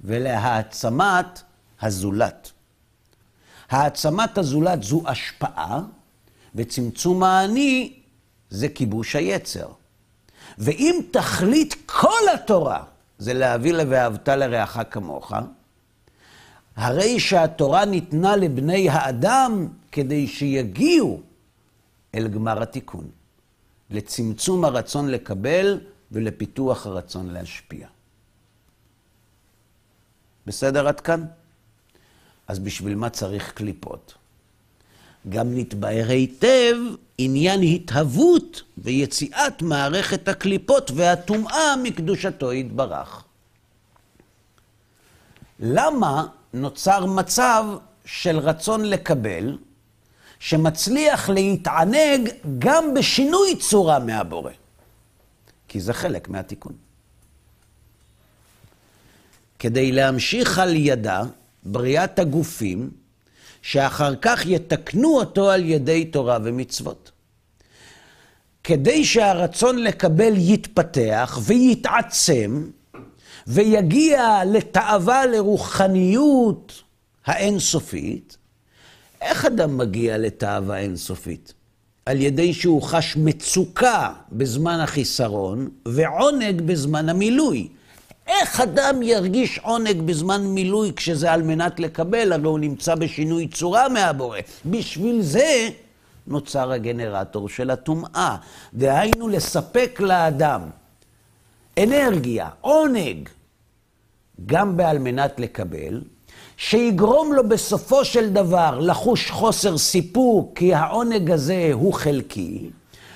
[0.02, 1.42] ולהעצמת
[1.82, 2.52] הזולת.
[3.72, 5.82] העצמת הזולת זו השפעה,
[6.56, 7.94] וצמצום האני
[8.50, 9.68] זה כיבוש היצר.
[10.58, 12.84] ואם תכלית כל התורה
[13.18, 15.34] זה להביא ל"ואהבת לרעך כמוך",
[16.76, 21.22] הרי שהתורה ניתנה לבני האדם כדי שיגיעו
[22.16, 23.10] אל גמר התיקון,
[23.90, 25.80] לצמצום הרצון לקבל
[26.12, 27.88] ולפיתוח הרצון להשפיע.
[30.46, 31.26] בסדר עד כאן?
[32.52, 34.14] אז בשביל מה צריך קליפות?
[35.30, 36.76] גם נתבהר היטב
[37.18, 43.24] עניין התהוות ויציאת מערכת הקליפות והטומאה מקדושתו יתברך.
[45.60, 47.66] למה נוצר מצב
[48.06, 49.58] של רצון לקבל,
[50.40, 52.30] שמצליח להתענג
[52.60, 54.52] גם בשינוי צורה מהבורא?
[55.68, 56.74] כי זה חלק מהתיקון.
[59.60, 61.24] כדי להמשיך על ידה
[61.64, 62.90] בריאת הגופים,
[63.62, 67.12] שאחר כך יתקנו אותו על ידי תורה ומצוות.
[68.64, 72.70] כדי שהרצון לקבל יתפתח ויתעצם,
[73.48, 76.84] ויגיע לתאווה לרוחניות
[77.26, 78.38] האינסופית,
[79.22, 81.54] איך אדם מגיע לתאווה אינסופית?
[82.06, 87.68] על ידי שהוא חש מצוקה בזמן החיסרון ועונג בזמן המילוי.
[88.32, 93.90] איך אדם ירגיש עונג בזמן מילוי כשזה על מנת לקבל, הרי הוא נמצא בשינוי צורה
[93.90, 94.40] מהבורא.
[94.66, 95.70] בשביל זה
[96.28, 98.36] נוצר הגנרטור של הטומאה.
[98.74, 100.62] דהיינו, לספק לאדם
[101.78, 103.30] אנרגיה, עונג,
[104.46, 106.02] גם בעל מנת לקבל,
[106.58, 112.70] שיגרום לו בסופו של דבר לחוש חוסר סיפוק, כי העונג הזה הוא חלקי,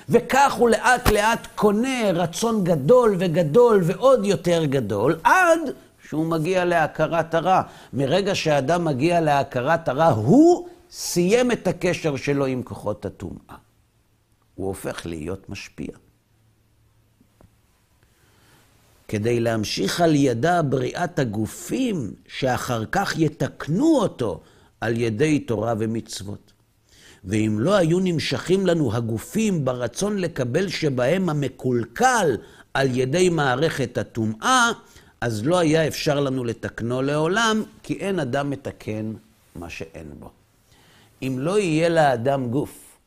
[0.08, 5.60] וכך הוא לאט לאט קונה רצון גדול וגדול ועוד יותר גדול, עד
[6.08, 7.62] שהוא מגיע להכרת הרע.
[7.92, 13.56] מרגע שאדם מגיע להכרת הרע, הוא סיים את הקשר שלו עם כוחות הטומאה.
[14.54, 15.88] הוא הופך להיות משפיע.
[19.08, 24.40] כדי להמשיך על ידה בריאת הגופים, שאחר כך יתקנו אותו
[24.80, 26.45] על ידי תורה ומצוות.
[27.26, 32.36] ואם לא היו נמשכים לנו הגופים ברצון לקבל שבהם המקולקל
[32.74, 34.70] על ידי מערכת הטומאה,
[35.20, 39.12] אז לא היה אפשר לנו לתקנו לעולם, כי אין אדם מתקן
[39.54, 40.30] מה שאין בו.
[41.22, 42.98] אם לא יהיה לאדם גוף,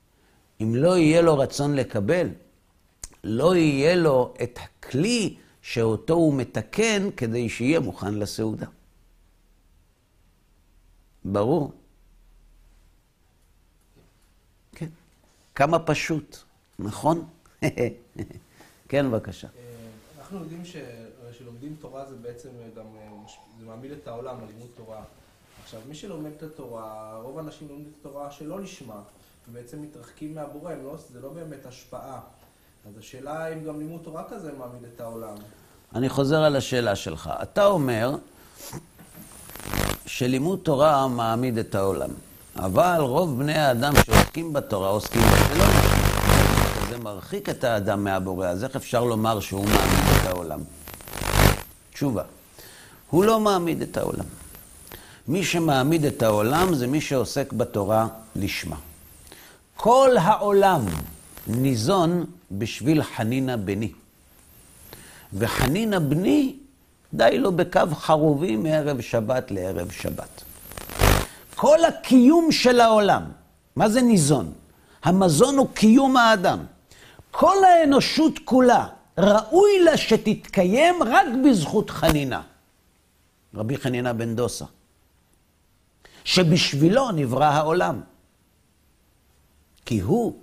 [0.61, 2.28] אם לא יהיה לו רצון לקבל,
[3.24, 8.65] לא יהיה לו את הכלי שאותו הוא מתקן כדי שיהיה מוכן לסעודה.
[11.26, 11.78] ברור.
[15.60, 16.38] כמה פשוט,
[16.80, 17.26] נכון?
[18.89, 19.47] כן, בבקשה.
[19.47, 19.64] אה,
[20.20, 20.64] אנחנו יודעים
[21.38, 23.07] שלומדים תורה זה בעצם גם, אה,
[23.60, 25.01] זה מעמיד את העולם, הלימוד תורה.
[25.64, 29.01] עכשיו, מי שלומד את התורה, רוב האנשים לומדים את התורה שלא לשמה,
[29.49, 32.20] ובעצם מתרחקים מהבורא, לא, זה לא באמת השפעה.
[32.88, 35.36] אז השאלה אם גם לימוד תורה כזה מעמיד את העולם.
[35.95, 37.30] אני חוזר על השאלה שלך.
[37.41, 38.16] אתה אומר
[40.05, 42.10] שלימוד תורה מעמיד את העולם,
[42.66, 45.22] אבל רוב בני האדם שעוסקים בתורה עוסקים
[45.57, 45.66] לא
[46.89, 50.60] זה מרחיק את האדם מהבורא, אז איך אפשר לומר שהוא מעמיד את העולם?
[51.93, 52.24] תשובה,
[53.10, 54.26] הוא לא מעמיד את העולם.
[55.28, 58.76] מי שמעמיד את העולם זה מי שעוסק בתורה לשמה.
[59.78, 60.86] כל העולם
[61.47, 63.91] ניזון בשביל חנינה בני.
[65.34, 66.55] וחנינה בני,
[67.14, 70.49] די לו בקו חרובי מערב שבת לערב שבת.
[71.60, 73.32] כל הקיום של העולם,
[73.76, 74.53] מה זה ניזון?
[75.03, 76.60] המזון הוא קיום האדם.
[77.32, 78.88] כל האנושות כולה,
[79.18, 82.41] ראוי לה שתתקיים רק בזכות חנינה.
[83.55, 84.66] רבי חנינה בן דוסה,
[86.24, 88.01] שבשבילו נברא העולם.
[89.86, 90.39] כי הוא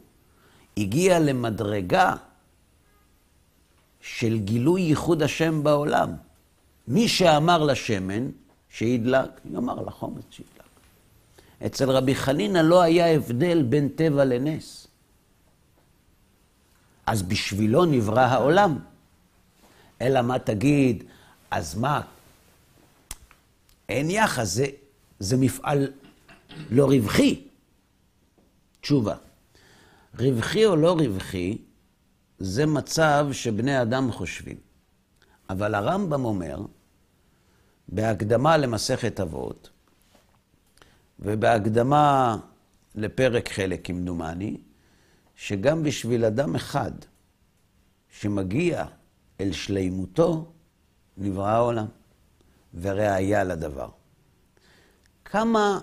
[0.76, 2.14] הגיע למדרגה
[4.00, 6.12] של גילוי ייחוד השם בעולם.
[6.88, 8.30] מי שאמר לשמן
[8.68, 10.55] שידלק, יאמר לחומץ שידלק.
[11.66, 14.86] אצל רבי חנינא לא היה הבדל בין טבע לנס.
[17.06, 18.78] אז בשבילו נברא העולם.
[20.00, 21.04] אלא מה תגיד,
[21.50, 22.00] אז מה?
[23.88, 24.66] אין יחס, זה,
[25.18, 25.92] זה מפעל
[26.70, 27.42] לא רווחי.
[28.80, 29.14] תשובה,
[30.18, 31.58] רווחי או לא רווחי,
[32.38, 34.56] זה מצב שבני אדם חושבים.
[35.50, 36.60] אבל הרמב"ם אומר,
[37.88, 39.70] בהקדמה למסכת אבות,
[41.18, 42.36] ובהקדמה
[42.94, 44.56] לפרק חלק, כמדומני,
[45.36, 46.92] שגם בשביל אדם אחד
[48.10, 48.84] שמגיע
[49.40, 50.52] אל שלימותו,
[51.16, 51.86] נברא העולם,
[52.74, 53.88] וראיה לדבר.
[55.24, 55.80] כמה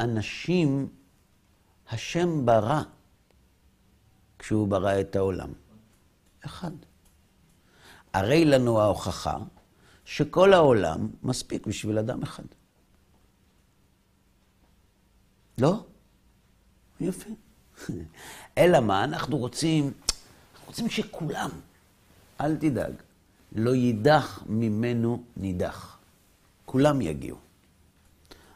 [0.00, 0.88] אנשים
[1.90, 2.82] השם ברא
[4.38, 5.52] כשהוא ברא את העולם?
[6.44, 6.70] אחד.
[8.12, 9.38] הרי לנו ההוכחה
[10.04, 12.44] שכל העולם מספיק בשביל אדם אחד.
[15.58, 15.84] לא?
[17.00, 17.30] יפה.
[18.58, 21.50] אלא מה, אנחנו רוצים, אנחנו רוצים שכולם,
[22.40, 22.92] אל תדאג,
[23.52, 25.98] לא יידח ממנו נידח.
[26.64, 27.36] כולם יגיעו.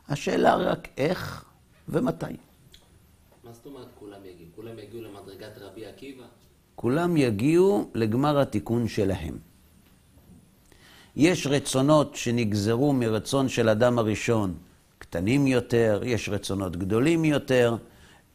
[0.09, 1.45] השאלה רק איך
[1.89, 2.25] ומתי.
[3.45, 4.51] מה זאת אומרת כולם יגיעו?
[4.57, 6.25] כולם יגיעו למדרגת רבי עקיבא?
[6.77, 9.39] כולם יגיעו לגמר התיקון שלהם.
[11.17, 14.55] יש רצונות שנגזרו מרצון של אדם הראשון,
[15.13, 17.77] קטנים יותר, יש רצונות גדולים יותר,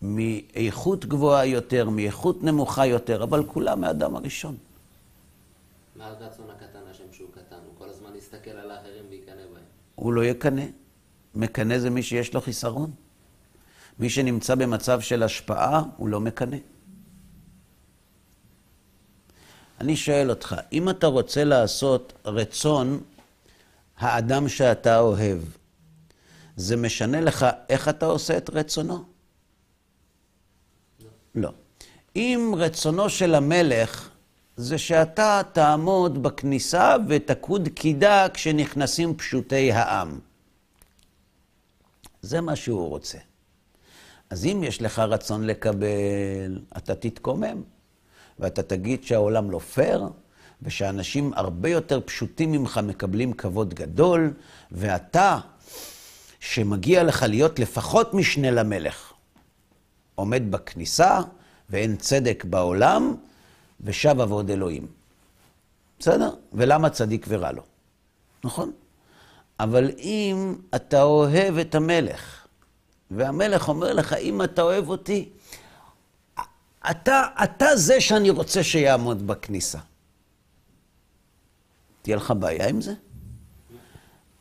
[0.01, 4.55] מאיכות גבוהה יותר, מאיכות נמוכה יותר, אבל כולם מאדם הראשון.
[5.95, 7.55] מה הרצון הקטן השם שהוא קטן?
[7.65, 9.63] הוא כל הזמן יסתכל על האחרים ויקנא בהם.
[9.95, 10.63] הוא לא יקנא.
[11.35, 12.91] מקנא זה מי שיש לו חיסרון.
[13.99, 16.57] מי שנמצא במצב של השפעה, הוא לא מקנא.
[19.81, 23.01] אני שואל אותך, אם אתה רוצה לעשות רצון
[23.97, 25.39] האדם שאתה אוהב,
[26.57, 29.03] זה משנה לך איך אתה עושה את רצונו?
[31.35, 31.51] לא.
[32.15, 34.09] אם רצונו של המלך
[34.55, 40.19] זה שאתה תעמוד בכניסה ותקוד קידה כשנכנסים פשוטי העם.
[42.21, 43.17] זה מה שהוא רוצה.
[44.29, 47.61] אז אם יש לך רצון לקבל, אתה תתקומם,
[48.39, 50.03] ואתה תגיד שהעולם לא פייר,
[50.61, 54.33] ושאנשים הרבה יותר פשוטים ממך מקבלים כבוד גדול,
[54.71, 55.39] ואתה,
[56.39, 59.13] שמגיע לך להיות לפחות משנה למלך,
[60.15, 61.19] עומד בכניסה,
[61.69, 63.15] ואין צדק בעולם,
[63.81, 64.87] ושב אבוד אלוהים.
[65.99, 66.35] בסדר?
[66.53, 67.63] ולמה צדיק ורע לו?
[68.43, 68.71] נכון?
[69.59, 72.47] אבל אם אתה אוהב את המלך,
[73.11, 75.29] והמלך אומר לך, אם אתה אוהב אותי,
[76.91, 79.79] אתה, אתה זה שאני רוצה שיעמוד בכניסה.
[82.01, 82.93] תהיה לך בעיה עם זה?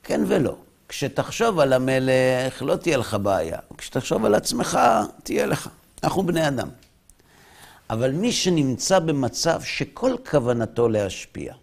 [0.03, 0.57] כן ולא.
[0.89, 3.59] כשתחשוב על המלך, לא תהיה לך בעיה.
[3.79, 4.79] כשתחשוב על עצמך,
[5.23, 5.69] תהיה לך.
[6.05, 6.69] אנחנו בני אדם.
[7.91, 11.55] אבל מי שנמצא במצב שכל כוונתו להשפיע,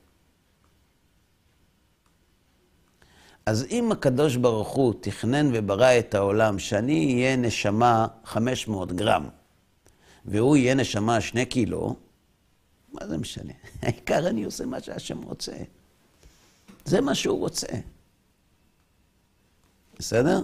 [3.45, 9.29] אז אם הקדוש ברוך הוא תכנן וברא את העולם שאני אהיה נשמה 500 גרם,
[10.25, 11.95] והוא יהיה נשמה 2 קילו,
[12.93, 13.53] מה זה משנה?
[13.81, 15.51] העיקר אני עושה מה שהשם רוצה.
[16.85, 17.67] זה מה שהוא רוצה.
[20.03, 20.41] בסדר?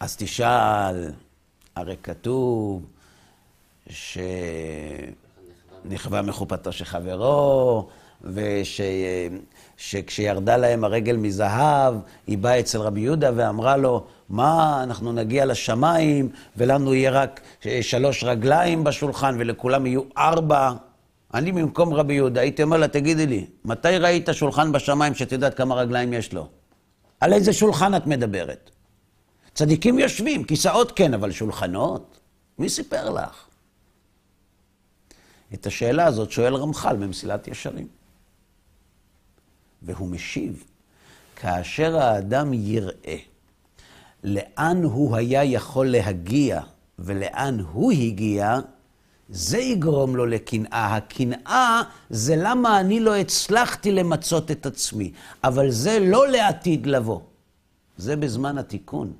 [0.00, 1.10] אז תשאל,
[1.76, 2.82] הרי כתוב
[5.84, 7.88] שנכווה מחופתו של חברו,
[9.76, 11.94] ושכשירדה להם הרגל מזהב,
[12.26, 17.40] היא באה אצל רבי יהודה ואמרה לו, מה, אנחנו נגיע לשמיים, ולנו יהיה רק
[17.80, 20.72] שלוש רגליים בשולחן, ולכולם יהיו ארבע.
[21.34, 25.54] אני במקום רבי יהודה הייתי אומר לה, תגידי לי, מתי ראית שולחן בשמיים שאת יודעת
[25.54, 26.48] כמה רגליים יש לו?
[27.20, 28.70] על איזה שולחן את מדברת?
[29.54, 32.20] צדיקים יושבים, כיסאות כן, אבל שולחנות?
[32.58, 33.44] מי סיפר לך?
[35.54, 37.88] את השאלה הזאת שואל רמח"ל במסילת ישרים.
[39.82, 40.64] והוא משיב,
[41.36, 43.16] כאשר האדם יראה
[44.24, 46.60] לאן הוא היה יכול להגיע
[46.98, 48.58] ולאן הוא הגיע,
[49.30, 50.96] זה יגרום לו לקנאה.
[50.96, 55.12] הקנאה זה למה אני לא הצלחתי למצות את עצמי,
[55.44, 57.20] אבל זה לא לעתיד לבוא.
[57.96, 59.12] זה בזמן התיקון,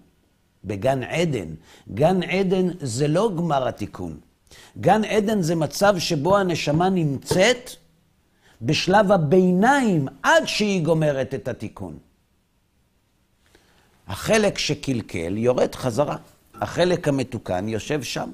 [0.65, 1.49] בגן עדן.
[1.95, 4.19] גן עדן זה לא גמר התיקון.
[4.81, 7.71] גן עדן זה מצב שבו הנשמה נמצאת
[8.63, 11.99] בשלב הביניים עד שהיא גומרת את התיקון.
[14.09, 16.17] החלק שקלקל יורד חזרה,
[16.55, 18.31] החלק המתוקן יושב שם.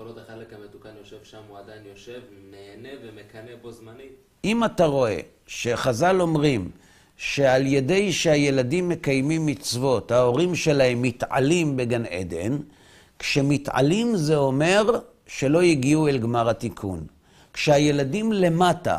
[0.00, 2.20] כל עוד החלק המתוקן יושב שם, הוא עדיין יושב,
[2.50, 4.12] נהנה ומקנא בו זמנית.
[4.44, 6.70] אם אתה רואה שחז"ל אומרים
[7.16, 12.58] שעל ידי שהילדים מקיימים מצוות, ההורים שלהם מתעלים בגן עדן,
[13.18, 17.06] כשמתעלים זה אומר שלא הגיעו אל גמר התיקון.
[17.52, 18.98] כשהילדים למטה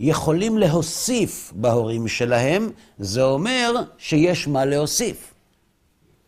[0.00, 5.34] יכולים להוסיף בהורים שלהם, זה אומר שיש מה להוסיף.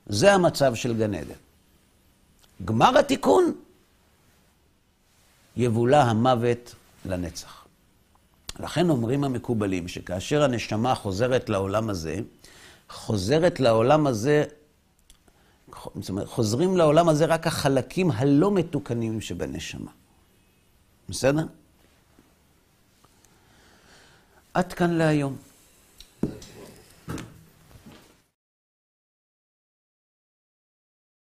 [0.07, 1.41] זה המצב של גן עדן.
[2.65, 3.53] גמר התיקון,
[5.57, 6.75] יבולע המוות
[7.05, 7.65] לנצח.
[8.61, 12.21] לכן אומרים המקובלים שכאשר הנשמה חוזרת לעולם הזה,
[12.89, 14.45] חוזרת לעולם הזה,
[16.01, 19.91] זאת אומרת, חוזרים לעולם הזה רק החלקים הלא מתוקנים שבנשמה.
[21.09, 21.45] בסדר?
[24.55, 25.37] עד כאן להיום.